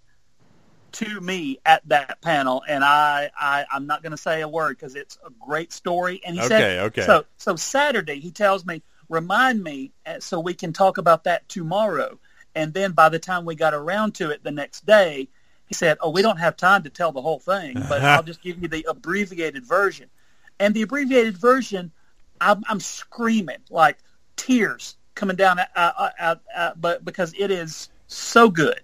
[0.92, 4.78] to me at that panel, and I, I I'm not going to say a word
[4.78, 6.22] because it's a great story.
[6.24, 7.02] And he okay, said, okay.
[7.02, 11.46] So so Saturday he tells me, remind me uh, so we can talk about that
[11.50, 12.18] tomorrow.
[12.54, 15.28] And then by the time we got around to it the next day,
[15.70, 18.42] he said, oh, we don't have time to tell the whole thing, but I'll just
[18.42, 20.10] give you the abbreviated version.
[20.58, 21.92] And the abbreviated version,
[22.40, 23.98] I'm, I'm screaming like
[24.34, 28.80] tears coming down, uh, uh, uh, uh, but because it is so good.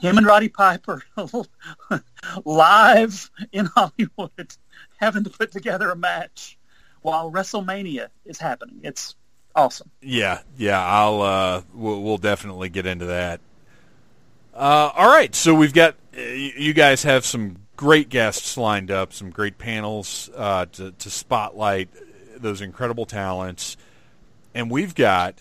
[0.00, 1.02] Him and Roddy Piper
[2.44, 4.54] live in Hollywood,
[4.98, 6.58] having to put together a match
[7.00, 8.80] while WrestleMania is happening.
[8.82, 9.14] It's
[9.54, 9.90] awesome.
[10.02, 10.84] Yeah, yeah.
[10.84, 13.40] I'll uh, we'll, we'll definitely get into that.
[14.54, 19.12] Uh, all right, so we've got uh, you guys have some great guests lined up,
[19.12, 21.88] some great panels uh, to, to spotlight
[22.36, 23.76] those incredible talents
[24.54, 25.36] and we've got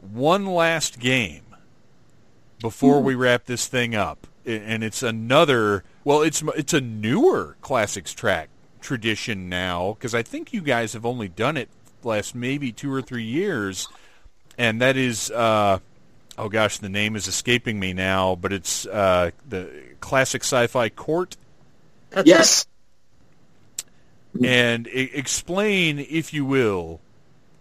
[0.00, 1.42] one last game
[2.60, 3.00] before Ooh.
[3.00, 5.84] we wrap this thing up, and it's another.
[6.04, 8.48] Well, it's it's a newer classics track
[8.80, 11.68] tradition now because I think you guys have only done it
[12.02, 13.88] last maybe two or three years,
[14.56, 15.30] and that is.
[15.30, 15.80] Uh,
[16.38, 19.70] oh gosh, the name is escaping me now, but it's uh, the
[20.00, 21.36] classic sci-fi court.
[22.24, 22.66] Yes.
[24.42, 27.00] And I- explain, if you will,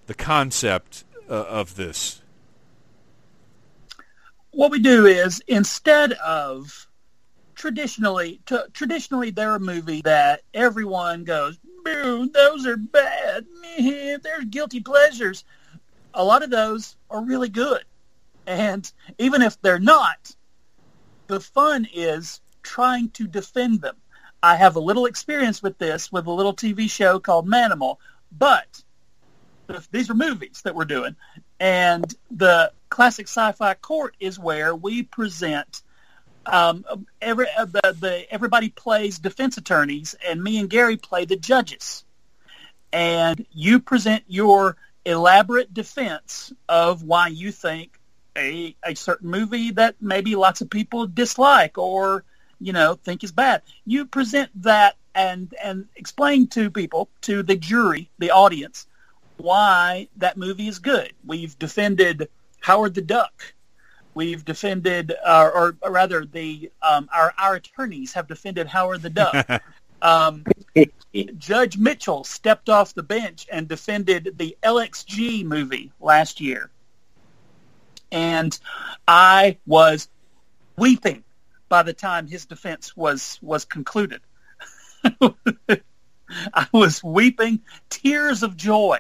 [0.08, 2.22] the concept uh, of this?
[4.52, 6.88] What we do is instead of
[7.56, 13.46] traditionally, t- traditionally they're a movie that everyone goes, "Boo, those are bad.
[13.78, 15.46] There's guilty pleasures.
[16.14, 17.84] A lot of those are really good.
[18.48, 20.36] And even if they're not,
[21.28, 23.96] the fun is trying to defend them.
[24.44, 27.98] I have a little experience with this with a little TV show called Manimal,
[28.32, 28.84] but
[29.92, 31.16] these are movies that we're doing,
[31.60, 35.84] and the classic sci-fi court is where we present
[36.46, 36.84] um,
[37.22, 42.04] every uh, the, the everybody plays defense attorneys, and me and Gary play the judges,
[42.92, 44.76] and you present your
[45.06, 48.00] elaborate defense of why you think
[48.38, 52.24] a a certain movie that maybe lots of people dislike or
[52.60, 53.62] you know think is bad.
[53.86, 58.88] You present that and and explain to people, to the jury, the audience,
[59.38, 61.14] why that movie is good.
[61.26, 62.30] We've defended
[62.62, 63.54] Howard the Duck.
[64.14, 69.10] We've defended, uh, or, or, rather, the um, our our attorneys have defended Howard the
[69.10, 69.62] Duck.
[70.02, 70.44] um,
[71.38, 76.70] Judge Mitchell stepped off the bench and defended the LXG movie last year,
[78.12, 78.58] and
[79.08, 80.10] I was
[80.78, 81.24] weeping
[81.70, 84.22] by the time his defense was was concluded.
[86.54, 89.00] I was weeping tears of joy.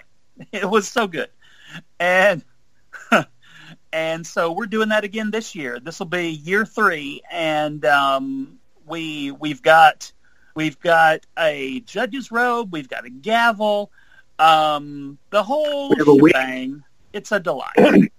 [0.51, 1.29] It was so good,
[1.99, 2.43] and
[3.93, 5.79] and so we're doing that again this year.
[5.79, 10.11] This will be year three, and um, we we've got
[10.55, 13.91] we've got a judge's robe, we've got a gavel,
[14.39, 15.93] um, the whole
[16.31, 16.83] thing.
[17.13, 17.75] It's a delight.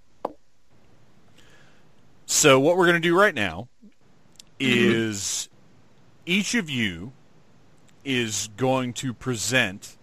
[2.26, 3.68] So what we're going to do right now
[4.58, 5.48] is
[6.24, 7.12] each of you
[8.04, 9.96] is going to present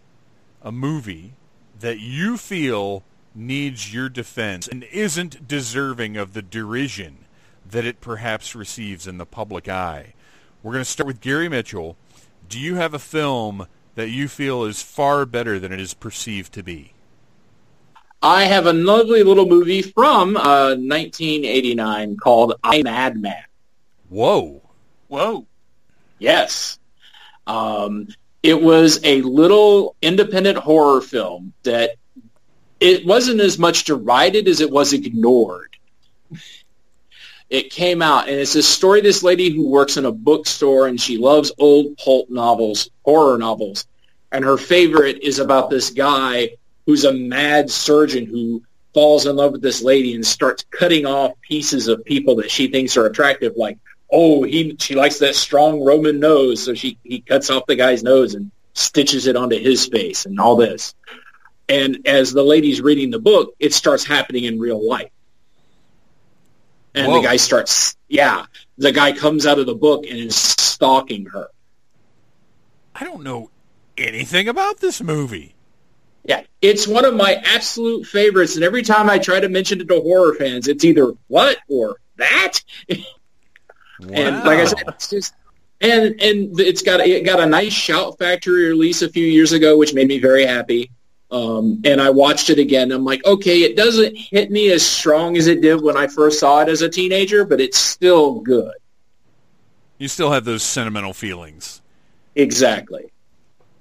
[0.62, 1.34] a movie
[1.80, 3.04] that you feel
[3.34, 7.26] needs your defense and isn't deserving of the derision
[7.70, 10.14] that it perhaps receives in the public eye.
[10.62, 11.96] We're going to start with Gary Mitchell.
[12.48, 16.54] Do you have a film that you feel is far better than it is perceived
[16.54, 16.94] to be?
[18.22, 23.44] I have a lovely little movie from uh, 1989 called I Madman.
[24.10, 24.62] Whoa.
[25.08, 25.46] Whoa.
[26.18, 26.80] Yes.
[27.48, 28.10] Um,
[28.44, 31.92] it was a little independent horror film that
[32.80, 35.78] it wasn't as much derided as it was ignored.
[37.50, 39.02] It came out, and it's a story.
[39.02, 43.88] This lady who works in a bookstore, and she loves old pulp novels, horror novels,
[44.32, 46.52] and her favorite is about this guy
[46.90, 48.64] who's a mad surgeon who
[48.96, 52.68] falls in love with this lady and starts cutting off pieces of people that she
[52.68, 53.78] thinks are attractive, like
[54.12, 58.02] oh, he she likes that strong Roman nose, so she he cuts off the guy's
[58.02, 60.96] nose and stitches it onto his face and all this.
[61.68, 65.12] And as the lady's reading the book, it starts happening in real life.
[66.96, 67.22] And Whoa.
[67.22, 68.48] the guy starts, yeah,
[68.80, 71.50] the guy comes out of the book and is stalking her.
[72.96, 73.52] I don't know
[73.96, 75.54] anything about this movie.
[76.24, 79.88] Yeah, it's one of my absolute favorites, and every time I try to mention it
[79.88, 82.62] to horror fans, it's either what or that.
[82.90, 82.96] Wow.
[84.12, 85.34] And like I said, it's just
[85.82, 89.78] and and it's got it got a nice shout factory release a few years ago,
[89.78, 90.92] which made me very happy.
[91.32, 92.92] Um, and I watched it again.
[92.92, 96.40] I'm like, okay, it doesn't hit me as strong as it did when I first
[96.40, 98.74] saw it as a teenager, but it's still good.
[100.00, 101.82] You still have those sentimental feelings.
[102.36, 103.12] Exactly.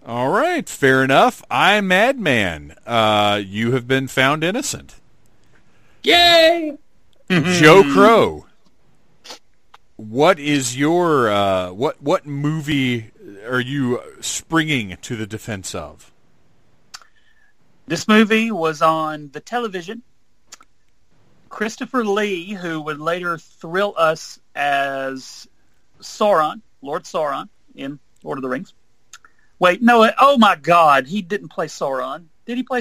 [0.08, 1.44] All right, fair enough.
[1.48, 2.74] I'm Madman.
[2.84, 4.96] Uh, you have been found innocent.
[6.02, 6.76] Yay!
[7.30, 8.46] Joe Crowe
[9.98, 13.10] what is your uh, what what movie
[13.46, 16.12] are you springing to the defense of?
[17.86, 20.02] This movie was on the television.
[21.48, 25.48] Christopher Lee, who would later thrill us as
[26.00, 28.74] Sauron, Lord Sauron in Lord of the Rings.
[29.58, 32.26] Wait, no, oh my God, he didn't play Sauron.
[32.46, 32.80] Did he play?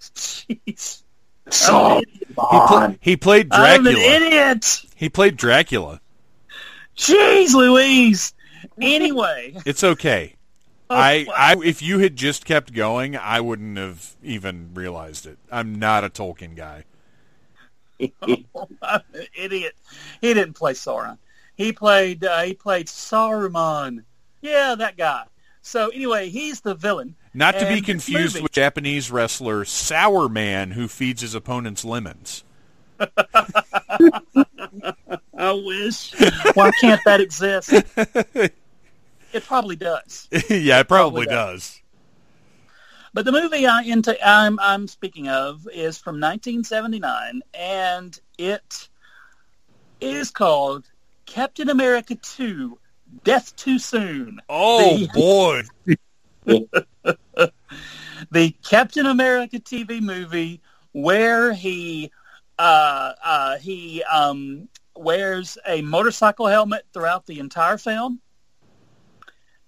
[0.00, 1.02] Jeez.
[1.48, 2.98] Sauron.
[3.00, 3.74] He, he, played Dracula.
[3.74, 4.82] I'm an idiot.
[4.96, 6.00] He played Dracula.
[6.96, 8.34] Jeez Louise.
[8.80, 9.56] Anyway.
[9.64, 10.34] It's okay.
[10.88, 15.38] Oh, I, I, if you had just kept going, I wouldn't have even realized it.
[15.50, 16.84] I'm not a Tolkien guy.
[18.22, 18.36] oh,
[18.82, 19.74] I'm an idiot.
[20.20, 21.18] He didn't play Sauron.
[21.56, 24.04] He played, uh, he played Saruman.
[24.42, 25.24] Yeah, that guy.
[25.66, 27.16] So anyway, he's the villain.
[27.34, 32.44] Not to be confused with Japanese wrestler Sour Man, who feeds his opponents lemons.
[33.00, 33.10] I
[35.36, 36.14] wish.
[36.54, 37.72] Why can't that exist?
[37.72, 40.28] It probably does.
[40.48, 41.62] yeah, it probably, probably does.
[41.62, 41.82] does.
[43.12, 48.88] But the movie I into, I'm I'm speaking of is from 1979, and it
[50.00, 50.88] is called
[51.26, 52.78] Captain America 2:
[53.24, 54.40] Death Too Soon.
[54.48, 55.62] Oh the, boy!
[58.30, 60.60] the Captain America TV movie
[60.92, 62.10] where he
[62.58, 68.20] uh, uh, he um, wears a motorcycle helmet throughout the entire film.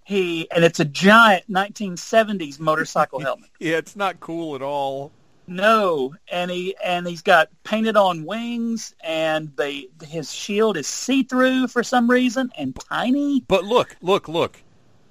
[0.04, 3.50] he and it's a giant 1970s motorcycle helmet.
[3.58, 5.12] yeah, it's not cool at all.
[5.48, 11.22] No, and he and he's got painted on wings, and they his shield is see
[11.22, 13.44] through for some reason and tiny.
[13.48, 14.62] But look, look, look.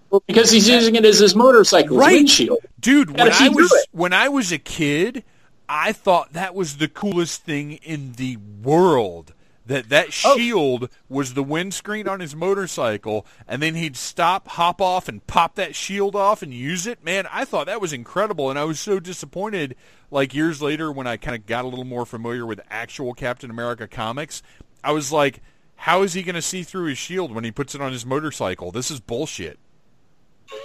[0.09, 2.13] Well, because he's using it as his motorcycle Right.
[2.13, 2.59] windshield.
[2.79, 5.23] Dude, when I was when I was a kid,
[5.67, 9.33] I thought that was the coolest thing in the world.
[9.67, 10.37] That that Oh.
[10.37, 15.55] shield was the windscreen on his motorcycle, and then he'd stop, hop off, and pop
[15.55, 17.03] that shield off and use it.
[17.03, 19.75] Man, I thought that was incredible, and I was so disappointed.
[20.09, 23.49] Like years later, when I kind of got a little more familiar with actual Captain
[23.49, 24.41] America comics,
[24.83, 25.41] I was like,
[25.75, 28.05] "How is he going to see through his shield when he puts it on his
[28.05, 28.71] motorcycle?
[28.71, 29.59] This is bullshit."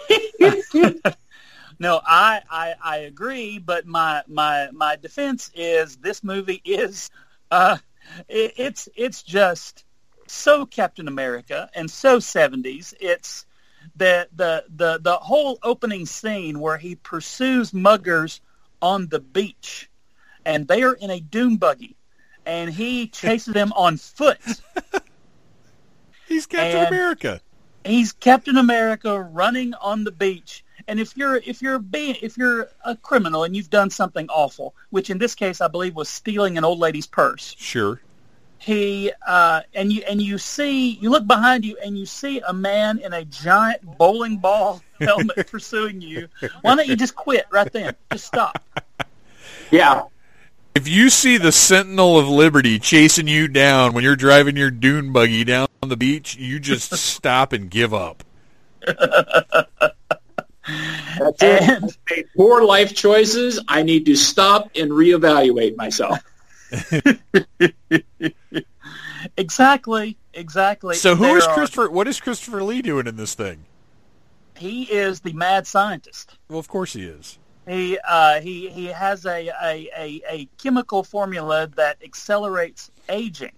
[1.79, 7.11] No, I, I I agree, but my my my defense is this movie is
[7.51, 7.79] uh
[8.29, 9.85] it, it's it's just
[10.27, 12.95] so Captain America and so 70s.
[13.01, 13.47] It's
[13.97, 18.41] the the the the whole opening scene where he pursues muggers
[18.81, 19.91] on the beach
[20.45, 21.97] and they are in a dune buggy
[22.47, 24.39] and he chases them on foot.
[26.29, 27.41] He's Captain And- America.
[27.85, 30.62] he's Captain America running on the beach.
[30.89, 34.75] And if you're if you're being if you're a criminal and you've done something awful,
[34.91, 38.01] which in this case I believe was stealing an old lady's purse, Sure.
[38.59, 42.53] he uh, and you and you see you look behind you and you see a
[42.53, 46.29] man in a giant bowling ball helmet pursuing you.
[46.63, 47.95] Why don't you just quit right then?
[48.13, 48.63] Just stop.
[49.71, 50.03] Yeah.
[50.75, 55.13] If you see the Sentinel of Liberty chasing you down when you're driving your dune
[55.13, 58.25] buggy down on the beach, you just stop and give up.
[60.67, 61.63] That's it.
[61.63, 63.61] And- I've made poor life choices.
[63.69, 66.19] I need to stop and reevaluate myself.
[69.37, 70.19] Exactly.
[70.35, 70.97] Exactly.
[70.97, 71.91] So who There is are- Christopher?
[71.91, 73.65] What is Christopher Lee doing in this thing?
[74.57, 76.37] He is the mad scientist.
[76.49, 77.39] Well, of course he is.
[77.67, 83.53] He uh, he he has a, a, a, a chemical formula that accelerates aging,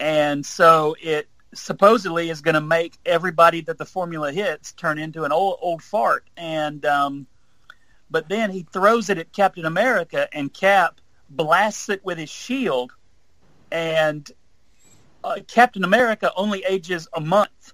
[0.00, 5.24] and so it supposedly is going to make everybody that the formula hits turn into
[5.24, 6.24] an old old fart.
[6.36, 7.26] And um,
[8.10, 11.00] but then he throws it at Captain America, and Cap
[11.30, 12.92] blasts it with his shield,
[13.70, 14.30] and
[15.24, 17.72] uh, Captain America only ages a month,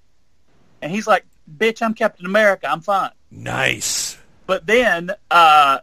[0.80, 1.24] and he's like,
[1.58, 2.70] "Bitch, I'm Captain America.
[2.70, 4.16] I'm fine." Nice.
[4.46, 5.80] But then uh,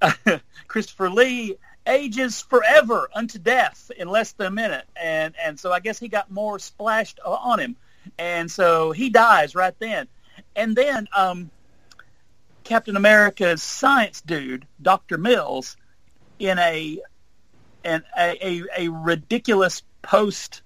[0.68, 1.56] Christopher Lee
[1.86, 6.08] ages forever unto death in less than a minute, and and so I guess he
[6.08, 7.76] got more splashed on him,
[8.18, 10.08] and so he dies right then,
[10.56, 11.50] and then um,
[12.64, 15.76] Captain America's science dude, Doctor Mills,
[16.38, 17.00] in a
[17.84, 20.62] an a, a, a ridiculous post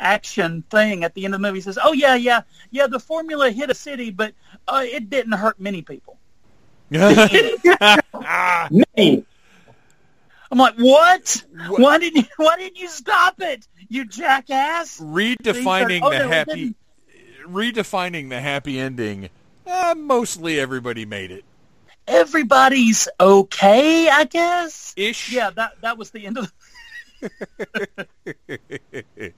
[0.00, 3.50] action thing at the end of the movie says, "Oh yeah, yeah, yeah, the formula
[3.50, 4.34] hit a city, but
[4.68, 6.18] uh, it didn't hurt many people."
[6.90, 9.24] Me.
[10.50, 11.44] I'm like, what?
[11.68, 12.28] What- Why didn't you?
[12.36, 13.66] Why didn't you stop it?
[13.88, 14.98] You jackass!
[15.00, 16.74] redefining Oh, the no, happy,
[17.46, 19.30] redefining the happy ending.
[19.66, 21.44] Uh, mostly everybody made it.
[22.06, 24.92] Everybody's okay, I guess.
[24.96, 25.32] Ish.
[25.32, 26.52] Yeah, that that was the end of.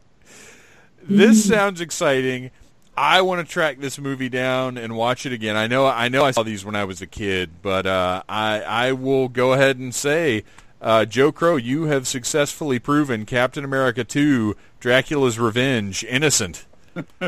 [1.08, 2.50] This sounds exciting.
[2.96, 5.54] I want to track this movie down and watch it again.
[5.56, 8.62] I know I know I saw these when I was a kid, but uh, I
[8.62, 10.42] I will go ahead and say,
[10.80, 16.66] uh, Joe Crowe, you have successfully proven Captain America 2: Dracula's Revenge innocent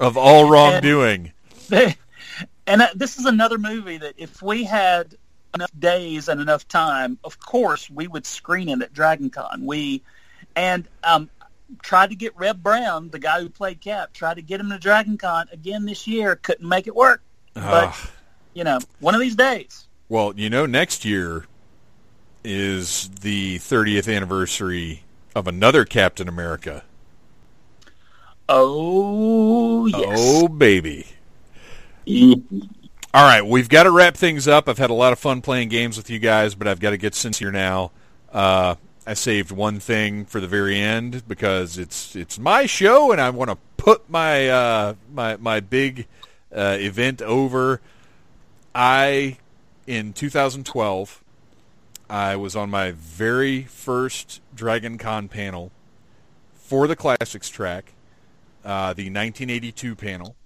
[0.00, 1.32] of all wrongdoing.
[1.68, 1.94] The,
[2.66, 5.14] and uh, this is another movie that if we had
[5.54, 9.64] enough days and enough time, of course we would screen it at Dragon Con.
[9.64, 10.02] We
[10.54, 11.30] and um,
[11.82, 14.78] tried to get Reb Brown, the guy who played Cap, tried to get him to
[14.78, 16.36] Dragon Con again this year.
[16.36, 17.22] Couldn't make it work.
[17.54, 18.10] But Ah.
[18.54, 19.86] you know, one of these days.
[20.08, 21.46] Well, you know, next year
[22.46, 25.02] is the 30th anniversary
[25.34, 26.84] of another Captain America.
[28.48, 30.18] Oh yes.
[30.18, 31.06] Oh, baby.
[32.08, 34.68] All right, we've got to wrap things up.
[34.68, 36.96] I've had a lot of fun playing games with you guys, but I've got to
[36.96, 37.90] get sincere now.
[38.32, 43.20] Uh, I saved one thing for the very end because it's it's my show, and
[43.20, 46.06] I want to put my uh, my my big
[46.54, 47.80] uh, event over.
[48.74, 49.38] I
[49.86, 51.24] in 2012,
[52.08, 55.72] I was on my very first Dragon Con panel
[56.54, 57.94] for the classics track,
[58.64, 60.36] uh, the 1982 panel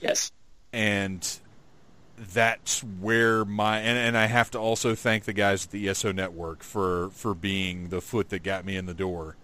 [0.00, 0.32] Yes.
[0.72, 1.40] and
[2.34, 6.12] that's where my and, and I have to also thank the guys at the ESO
[6.12, 9.36] network for for being the foot that got me in the door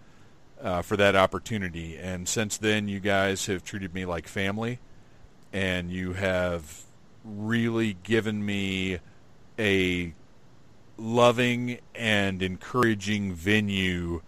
[0.60, 1.96] uh, for that opportunity.
[1.96, 4.80] And since then, you guys have treated me like family,
[5.52, 6.82] and you have
[7.24, 8.98] really given me
[9.58, 10.12] a
[10.96, 14.22] loving and encouraging venue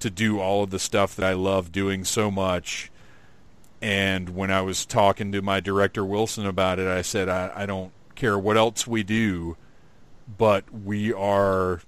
[0.00, 2.90] to do all of the stuff that I love doing so much.
[3.80, 7.66] And when I was talking to my director Wilson about it, I said, I, I
[7.66, 9.56] don't care what else we do,
[10.38, 11.80] but we are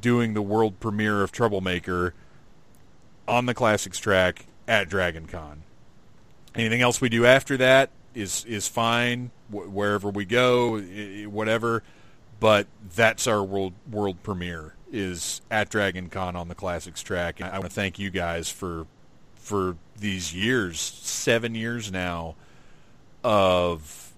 [0.00, 2.14] doing the world premiere of Troublemaker
[3.26, 5.62] on the classics track at Dragon Con.
[6.54, 10.80] Anything else we do after that is is fine wherever we go,
[11.28, 11.82] whatever.
[12.40, 17.40] But that's our world world premiere is at Dragon Con on the classics track.
[17.40, 18.86] And I want to thank you guys for
[19.36, 22.34] for these years, seven years now,
[23.22, 24.12] of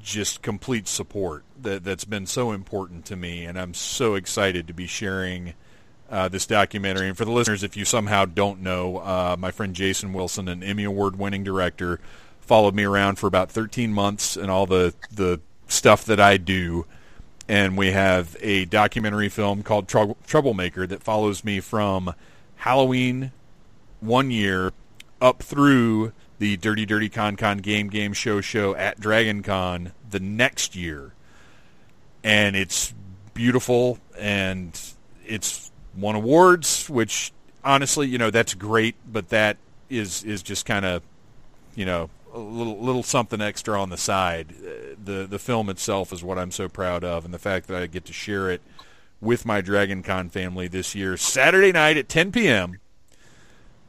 [0.00, 4.72] just complete support that that's been so important to me, and I'm so excited to
[4.72, 5.54] be sharing
[6.10, 7.08] uh, this documentary.
[7.08, 10.62] And for the listeners, if you somehow don't know, uh, my friend Jason Wilson, an
[10.62, 12.00] Emmy Award-winning director,
[12.40, 16.86] followed me around for about 13 months and all the the stuff that I do.
[17.48, 22.14] And we have a documentary film called Troublemaker that follows me from
[22.56, 23.32] Halloween
[24.00, 24.72] one year
[25.20, 30.20] up through the Dirty Dirty Con Con Game Game Show Show at Dragon Con the
[30.20, 31.12] next year.
[32.24, 32.94] And it's
[33.34, 34.78] beautiful and
[35.26, 37.32] it's won awards, which
[37.64, 39.56] honestly, you know, that's great, but that
[39.88, 41.02] is is just kind of,
[41.74, 44.54] you know, a little little something extra on the side.
[44.58, 47.82] Uh, the the film itself is what I'm so proud of, and the fact that
[47.82, 48.62] I get to share it
[49.20, 52.78] with my Dragon Con family this year, Saturday night at 10 p.m.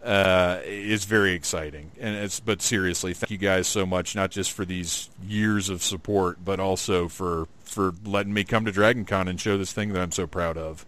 [0.04, 1.92] Uh, is very exciting.
[2.00, 5.82] And it's but seriously, thank you guys so much, not just for these years of
[5.82, 9.94] support, but also for for letting me come to Dragon Con and show this thing
[9.94, 10.86] that I'm so proud of.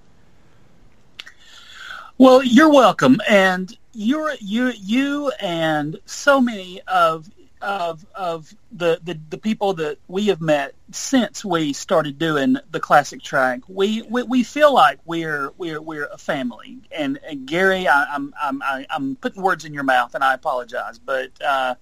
[2.18, 7.30] Well, you're welcome, and you're you you and so many of
[7.61, 12.80] of of the, the, the people that we have met since we started doing the
[12.80, 16.80] classic track, we, we, we feel like we're we're we're a family.
[16.91, 20.99] And, and Gary, I, I'm I'm I'm putting words in your mouth, and I apologize,
[20.99, 21.76] but uh,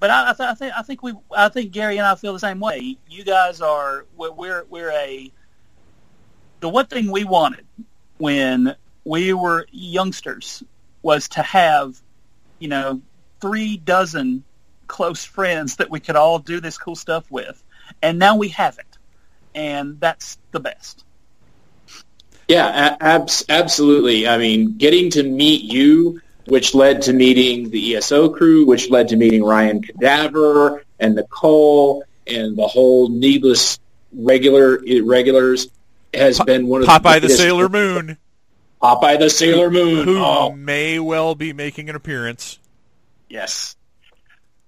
[0.00, 2.32] but I, I, th- I think I think we I think Gary and I feel
[2.32, 2.98] the same way.
[3.08, 5.32] You guys are we're we're a
[6.60, 7.66] the one thing we wanted
[8.18, 8.74] when
[9.04, 10.62] we were youngsters
[11.02, 12.00] was to have
[12.58, 13.00] you know
[13.40, 14.44] three dozen
[14.86, 17.62] close friends that we could all do this cool stuff with.
[18.02, 18.98] And now we have it.
[19.54, 21.04] And that's the best.
[22.48, 24.28] Yeah, abs- absolutely.
[24.28, 29.08] I mean, getting to meet you, which led to meeting the ESO crew, which led
[29.08, 33.78] to meeting Ryan Cadaver and Nicole and the whole needless
[34.12, 35.68] regular regulars
[36.12, 38.18] has been one of the Popeye the, the Sailor Moon.
[38.82, 40.52] Popeye the Sailor Moon, who oh.
[40.52, 42.58] may well be making an appearance.
[43.28, 43.76] Yes,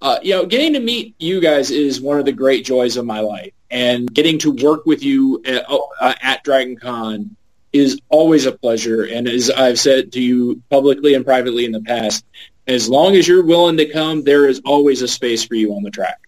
[0.01, 3.06] uh, you know, getting to meet you guys is one of the great joys of
[3.06, 7.36] my life, and getting to work with you at, uh, at Dragon Con
[7.73, 9.05] is always a pleasure.
[9.05, 12.24] And as I've said to you publicly and privately in the past,
[12.66, 15.82] as long as you're willing to come, there is always a space for you on
[15.82, 16.18] the track.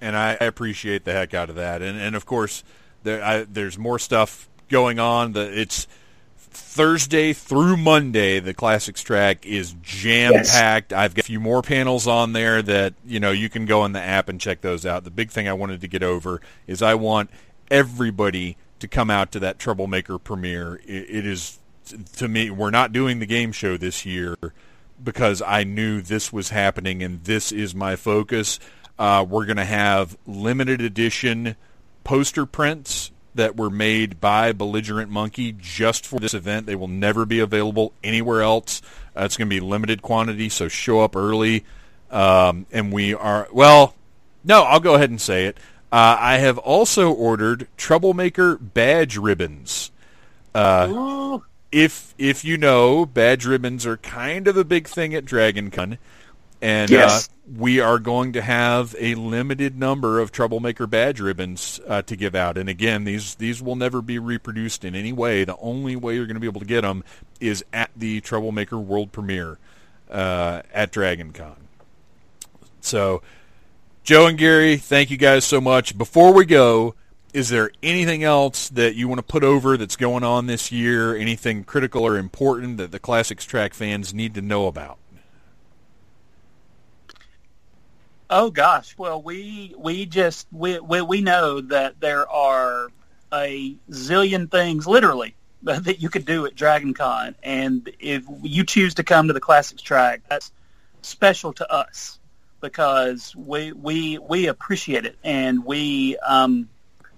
[0.00, 1.80] And I appreciate the heck out of that.
[1.80, 2.62] And and of course,
[3.02, 5.32] there I, there's more stuff going on.
[5.32, 5.86] That it's
[6.54, 10.92] Thursday through Monday, the classics track is jam packed.
[10.92, 10.98] Yes.
[10.98, 13.92] I've got a few more panels on there that you know you can go in
[13.92, 15.04] the app and check those out.
[15.04, 17.30] The big thing I wanted to get over is I want
[17.70, 20.76] everybody to come out to that Troublemaker premiere.
[20.84, 21.58] it, it is
[22.16, 24.36] to me, we're not doing the game show this year
[25.02, 28.58] because I knew this was happening and this is my focus.
[28.98, 31.56] Uh, we're going to have limited edition
[32.04, 36.66] poster prints that were made by Belligerent Monkey just for this event.
[36.66, 38.80] They will never be available anywhere else.
[39.16, 41.64] Uh, it's going to be limited quantity, so show up early.
[42.10, 43.94] Um, and we are well.
[44.44, 45.56] No, I'll go ahead and say it.
[45.90, 49.90] Uh, I have also ordered Troublemaker badge ribbons.
[50.54, 51.38] Uh,
[51.72, 55.98] if if you know, badge ribbons are kind of a big thing at Dragon Con.
[56.64, 57.28] And uh, yes.
[57.28, 62.16] uh, we are going to have a limited number of Troublemaker badge ribbons uh, to
[62.16, 62.56] give out.
[62.56, 65.44] And again, these these will never be reproduced in any way.
[65.44, 67.04] The only way you're going to be able to get them
[67.38, 69.58] is at the Troublemaker World Premiere
[70.10, 71.56] uh, at Dragon Con.
[72.80, 73.20] So,
[74.02, 75.98] Joe and Gary, thank you guys so much.
[75.98, 76.94] Before we go,
[77.34, 81.14] is there anything else that you want to put over that's going on this year?
[81.14, 84.96] Anything critical or important that the Classics Track fans need to know about?
[88.30, 92.88] Oh gosh, well we we just we we, we know that there are
[93.32, 98.94] a zillion things literally that you could do at Dragon Con and if you choose
[98.94, 100.52] to come to the classics track, that's
[101.02, 102.18] special to us
[102.60, 106.68] because we we we appreciate it and we um,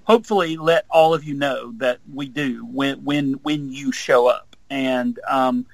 [0.03, 4.57] hopefully let all of you know that we do when when when you show up
[4.71, 5.65] and um,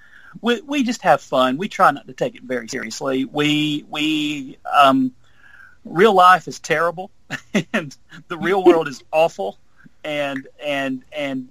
[0.40, 1.56] we we just have fun.
[1.56, 3.24] We try not to take it very seriously.
[3.24, 5.12] We we um,
[5.84, 7.10] real life is terrible
[7.72, 7.96] and
[8.28, 9.58] the real world is awful
[10.04, 11.48] and and and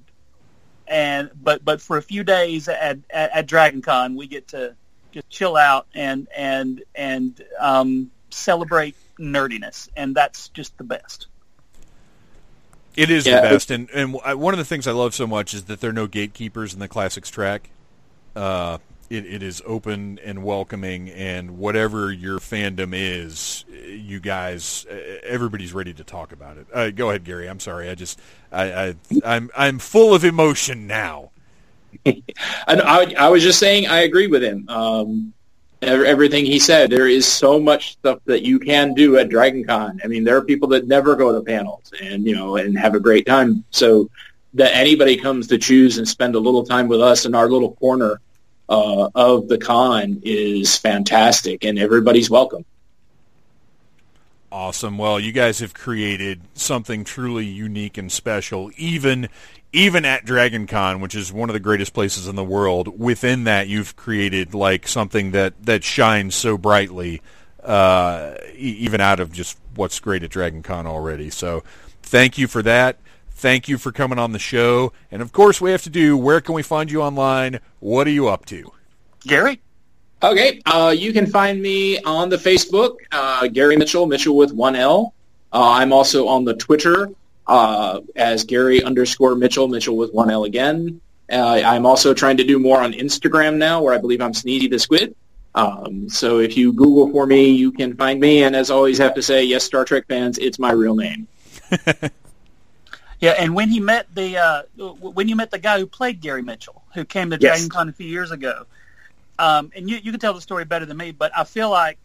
[0.87, 4.75] and but but for a few days at at, at Dragon Con we get to
[5.11, 11.27] just chill out and and and um, celebrate nerdiness and that's just the best
[12.95, 13.41] it is yeah.
[13.41, 15.91] the best and and one of the things i love so much is that there
[15.91, 17.69] are no gatekeepers in the classics track
[18.35, 18.77] uh,
[19.11, 24.85] it, it is open and welcoming, and whatever your fandom is, you guys,
[25.23, 26.67] everybody's ready to talk about it.
[26.73, 27.49] Uh, go ahead, Gary.
[27.49, 27.89] I'm sorry.
[27.89, 28.19] I just,
[28.53, 31.31] I, I I'm, I'm full of emotion now.
[32.05, 34.67] I, I, was just saying, I agree with him.
[34.69, 35.33] Um,
[35.81, 36.89] everything he said.
[36.89, 39.99] There is so much stuff that you can do at Dragon Con.
[40.03, 42.95] I mean, there are people that never go to panels and you know and have
[42.95, 43.65] a great time.
[43.71, 44.09] So
[44.53, 47.73] that anybody comes to choose and spend a little time with us in our little
[47.73, 48.21] corner
[48.71, 52.63] uh, of the con is fantastic, and everybody's welcome.
[54.49, 54.97] Awesome.
[54.97, 59.27] Well, you guys have created something truly unique and special, even
[59.73, 62.99] even at Dragon Con, which is one of the greatest places in the world.
[62.99, 67.21] Within that, you've created like something that that shines so brightly,
[67.63, 71.29] uh, even out of just what's great at Dragon Con already.
[71.29, 71.63] So,
[72.03, 72.97] thank you for that.
[73.41, 74.93] Thank you for coming on the show.
[75.09, 77.59] And of course, we have to do where can we find you online?
[77.79, 78.71] What are you up to?
[79.21, 79.59] Gary?
[80.21, 84.75] Okay, uh, you can find me on the Facebook, uh, Gary Mitchell, Mitchell with one
[84.75, 85.15] L.
[85.51, 87.09] Uh, I'm also on the Twitter
[87.47, 91.01] uh, as Gary underscore Mitchell, Mitchell with one L again.
[91.31, 94.69] Uh, I'm also trying to do more on Instagram now, where I believe I'm Sneezy
[94.69, 95.15] the Squid.
[95.55, 98.43] Um, so if you Google for me, you can find me.
[98.43, 101.27] And as always, have to say, yes, Star Trek fans, it's my real name.
[103.21, 104.63] Yeah, and when he met the uh,
[104.99, 107.59] when you met the guy who played Gary Mitchell, who came to yes.
[107.59, 108.65] Dragon Con a few years ago,
[109.37, 111.99] um, and you you can tell the story better than me, but I feel like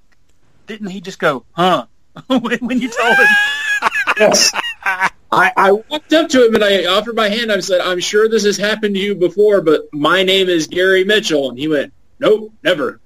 [0.67, 1.87] didn't he just go, huh,
[2.27, 3.27] when, when you told him?
[4.19, 4.53] yes.
[4.85, 7.51] I, I walked up to him and I offered my hand.
[7.51, 11.05] I said, "I'm sure this has happened to you before, but my name is Gary
[11.05, 13.01] Mitchell." And he went, "Nope, never."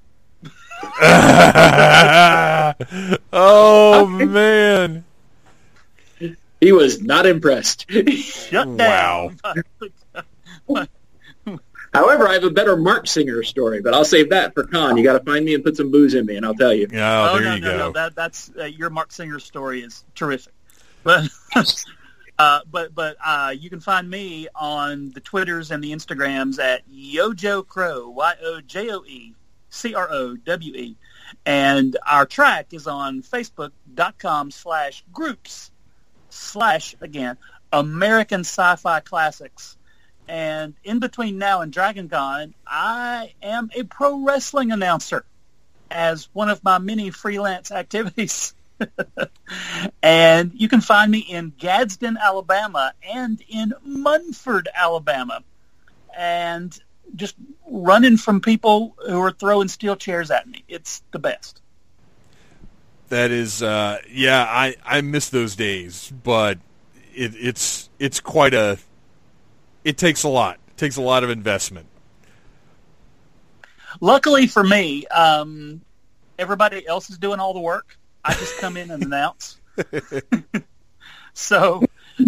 [3.33, 5.05] oh man!
[6.61, 7.91] He was not impressed.
[7.91, 9.39] Shut down.
[10.67, 10.87] Wow.
[11.93, 14.97] However, I have a better Marc Singer story, but I'll save that for con.
[14.97, 16.87] You got to find me and put some booze in me, and I'll tell you.
[16.93, 17.79] Oh, oh there no, you no, go.
[17.79, 20.53] No, that, that's uh, your Marc Singer story is terrific.
[21.03, 21.31] But
[22.39, 26.87] uh, but but uh, you can find me on the Twitters and the Instagrams at
[26.91, 29.35] Yojo Crow, Y O J O E
[29.71, 30.97] C R O W E,
[31.47, 35.70] and our track is on Facebook.com slash groups
[36.31, 37.37] slash again
[37.73, 39.77] American Sci-Fi Classics.
[40.29, 45.25] And in between now and Dragon Con, I am a pro wrestling announcer
[45.91, 48.55] as one of my many freelance activities.
[50.03, 55.43] and you can find me in Gadsden, Alabama and in Munford, Alabama.
[56.17, 56.79] And
[57.17, 57.35] just
[57.67, 60.65] running from people who are throwing steel chairs at me.
[60.69, 61.61] It's the best.
[63.11, 66.59] That is, uh, yeah, I, I miss those days, but
[67.13, 68.79] it, it's it's quite a.
[69.85, 70.59] It takes a lot.
[70.69, 71.87] It takes a lot of investment.
[74.01, 75.81] Luckily for me, um,
[76.39, 77.99] everybody else is doing all the work.
[78.25, 79.61] I just come in and announce.
[81.33, 81.83] so,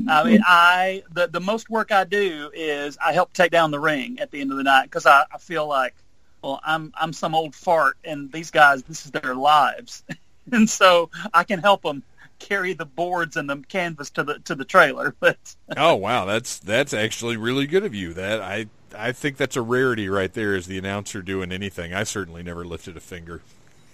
[0.08, 3.80] I mean, I the the most work I do is I help take down the
[3.80, 5.94] ring at the end of the night because I, I feel like,
[6.42, 10.02] well, I'm I'm some old fart, and these guys, this is their lives.
[10.52, 12.02] and so I can help them
[12.38, 15.14] carry the boards and the canvas to the to the trailer.
[15.20, 15.38] But
[15.76, 18.12] oh wow, that's that's actually really good of you.
[18.14, 18.66] That I
[18.96, 20.54] I think that's a rarity right there.
[20.56, 21.94] Is the announcer doing anything.
[21.94, 23.40] I certainly never lifted a finger.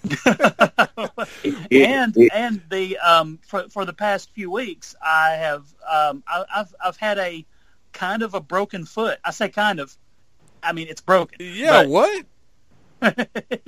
[1.71, 6.73] and and the um for for the past few weeks I have um I, have
[6.83, 7.45] I've had a
[7.91, 9.19] kind of a broken foot.
[9.23, 9.95] I say kind of.
[10.63, 11.37] I mean it's broken.
[11.39, 12.25] Yeah, but, what?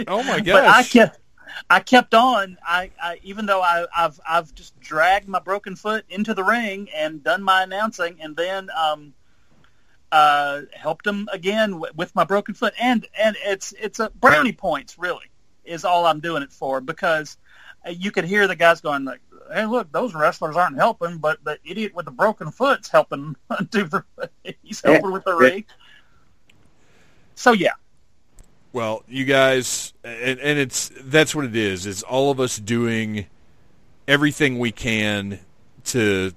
[0.07, 0.45] oh my gosh!
[0.45, 1.20] But I kept
[1.69, 2.57] I kept on.
[2.65, 6.89] I, I even though I, have I've just dragged my broken foot into the ring
[6.95, 9.13] and done my announcing, and then um,
[10.11, 12.73] uh, helped him again w- with my broken foot.
[12.79, 15.25] And and it's it's a brownie points really
[15.63, 17.37] is all I'm doing it for because
[17.87, 19.21] you could hear the guys going like,
[19.53, 23.35] "Hey, look, those wrestlers aren't helping, but the idiot with the broken foot's helping
[23.69, 24.03] do the
[24.61, 25.65] he's helping with the ring."
[27.35, 27.73] So yeah,
[28.73, 31.85] Well, you guys, and, and it's that's what it is.
[31.85, 33.25] It's all of us doing
[34.07, 35.39] everything we can
[35.85, 36.33] to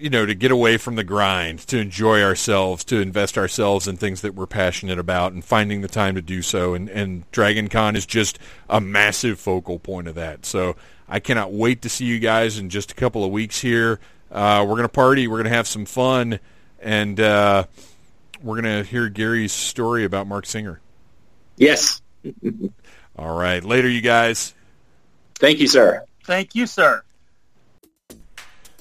[0.00, 3.98] you know, to get away from the grind, to enjoy ourselves, to invest ourselves in
[3.98, 6.72] things that we're passionate about, and finding the time to do so.
[6.72, 8.38] And, and Dragon Con is just
[8.70, 10.46] a massive focal point of that.
[10.46, 10.74] So
[11.06, 14.00] I cannot wait to see you guys in just a couple of weeks here.
[14.30, 16.40] Uh, we're to party, we're to have some fun,
[16.80, 17.64] and uh,
[18.42, 20.80] we're to hear Gary's story about Marc Singer.
[21.60, 22.00] Yes.
[23.16, 23.62] All right.
[23.62, 24.54] Later, you guys.
[25.34, 26.04] Thank you, sir.
[26.24, 27.02] Thank you, sir.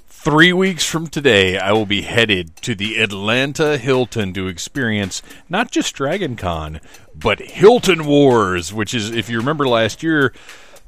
[0.07, 5.71] Three weeks from today, I will be headed to the Atlanta Hilton to experience not
[5.71, 6.79] just Dragon Con,
[7.15, 10.33] but Hilton Wars, which is, if you remember last year,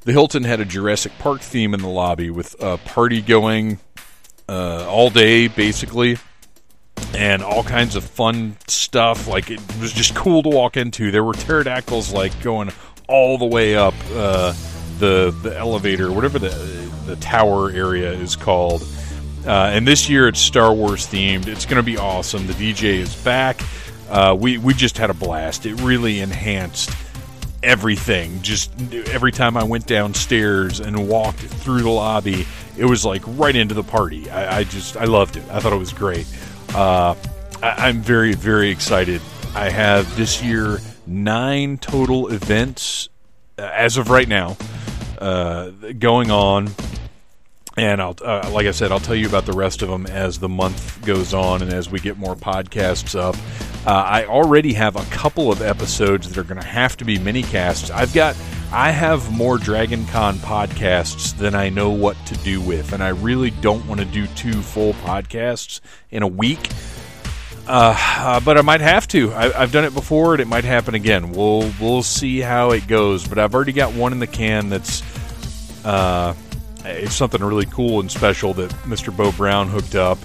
[0.01, 3.79] the Hilton had a Jurassic Park theme in the lobby with a party going
[4.49, 6.17] uh, all day, basically,
[7.15, 9.27] and all kinds of fun stuff.
[9.27, 11.11] Like, it was just cool to walk into.
[11.11, 12.71] There were pterodactyls, like, going
[13.07, 14.53] all the way up uh,
[14.99, 16.49] the, the elevator, whatever the,
[17.05, 18.83] the tower area is called
[19.45, 21.47] uh, and this year it's Star Wars themed.
[21.47, 22.45] It's going to be awesome.
[22.45, 23.61] The DJ is back.
[24.09, 25.65] Uh, we we just had a blast.
[25.65, 26.91] It really enhanced
[27.63, 28.41] everything.
[28.41, 28.71] Just
[29.07, 32.45] every time I went downstairs and walked through the lobby,
[32.77, 34.29] it was like right into the party.
[34.29, 35.43] I, I just I loved it.
[35.49, 36.27] I thought it was great.
[36.73, 37.15] Uh,
[37.61, 39.21] I, I'm very very excited.
[39.55, 43.09] I have this year nine total events
[43.57, 44.57] uh, as of right now
[45.19, 46.69] uh, going on
[47.77, 50.39] and I'll, uh, like I said, I'll tell you about the rest of them as
[50.39, 53.35] the month goes on and as we get more podcasts up.
[53.87, 57.17] Uh, I already have a couple of episodes that are going to have to be
[57.17, 57.89] mini casts.
[57.89, 58.35] I've got,
[58.73, 63.09] I have more Dragon Con podcasts than I know what to do with, and I
[63.09, 66.69] really don't want to do two full podcasts in a week.
[67.67, 69.33] Uh, uh, but I might have to.
[69.33, 71.31] I, have done it before, and it might happen again.
[71.33, 73.27] We'll we'll see how it goes.
[73.27, 75.03] But I've already got one in the can that's
[75.85, 76.33] uh,
[76.85, 79.15] it's something really cool and special that Mr.
[79.15, 80.17] Bo Brown hooked up,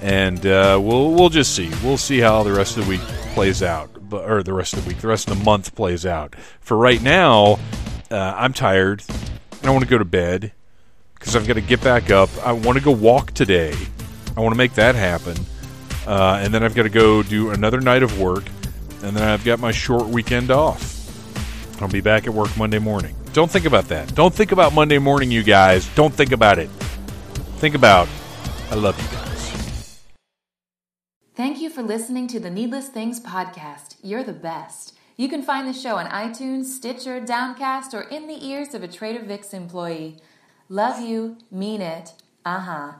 [0.00, 1.70] and uh, we'll we'll just see.
[1.84, 3.02] We'll see how the rest of the week
[3.34, 6.34] plays out, or the rest of the week, the rest of the month plays out.
[6.60, 7.58] For right now,
[8.10, 9.02] uh, I'm tired
[9.64, 10.52] I want to go to bed
[11.14, 12.28] because I've got to get back up.
[12.44, 13.74] I want to go walk today.
[14.36, 15.36] I want to make that happen,
[16.06, 18.44] uh, and then I've got to go do another night of work,
[19.02, 20.90] and then I've got my short weekend off.
[21.80, 23.14] I'll be back at work Monday morning.
[23.34, 24.14] Don't think about that.
[24.14, 25.86] Don't think about Monday morning, you guys.
[25.94, 26.68] Don't think about it.
[27.58, 28.08] Think about,
[28.70, 29.31] I love you guys.
[31.34, 33.96] Thank you for listening to the Needless Things podcast.
[34.02, 34.92] You're the best.
[35.16, 38.88] You can find the show on iTunes, Stitcher, Downcast, or in the ears of a
[38.88, 40.18] Trader Vic's employee.
[40.68, 42.12] Love you, mean it.
[42.44, 42.90] Uh huh.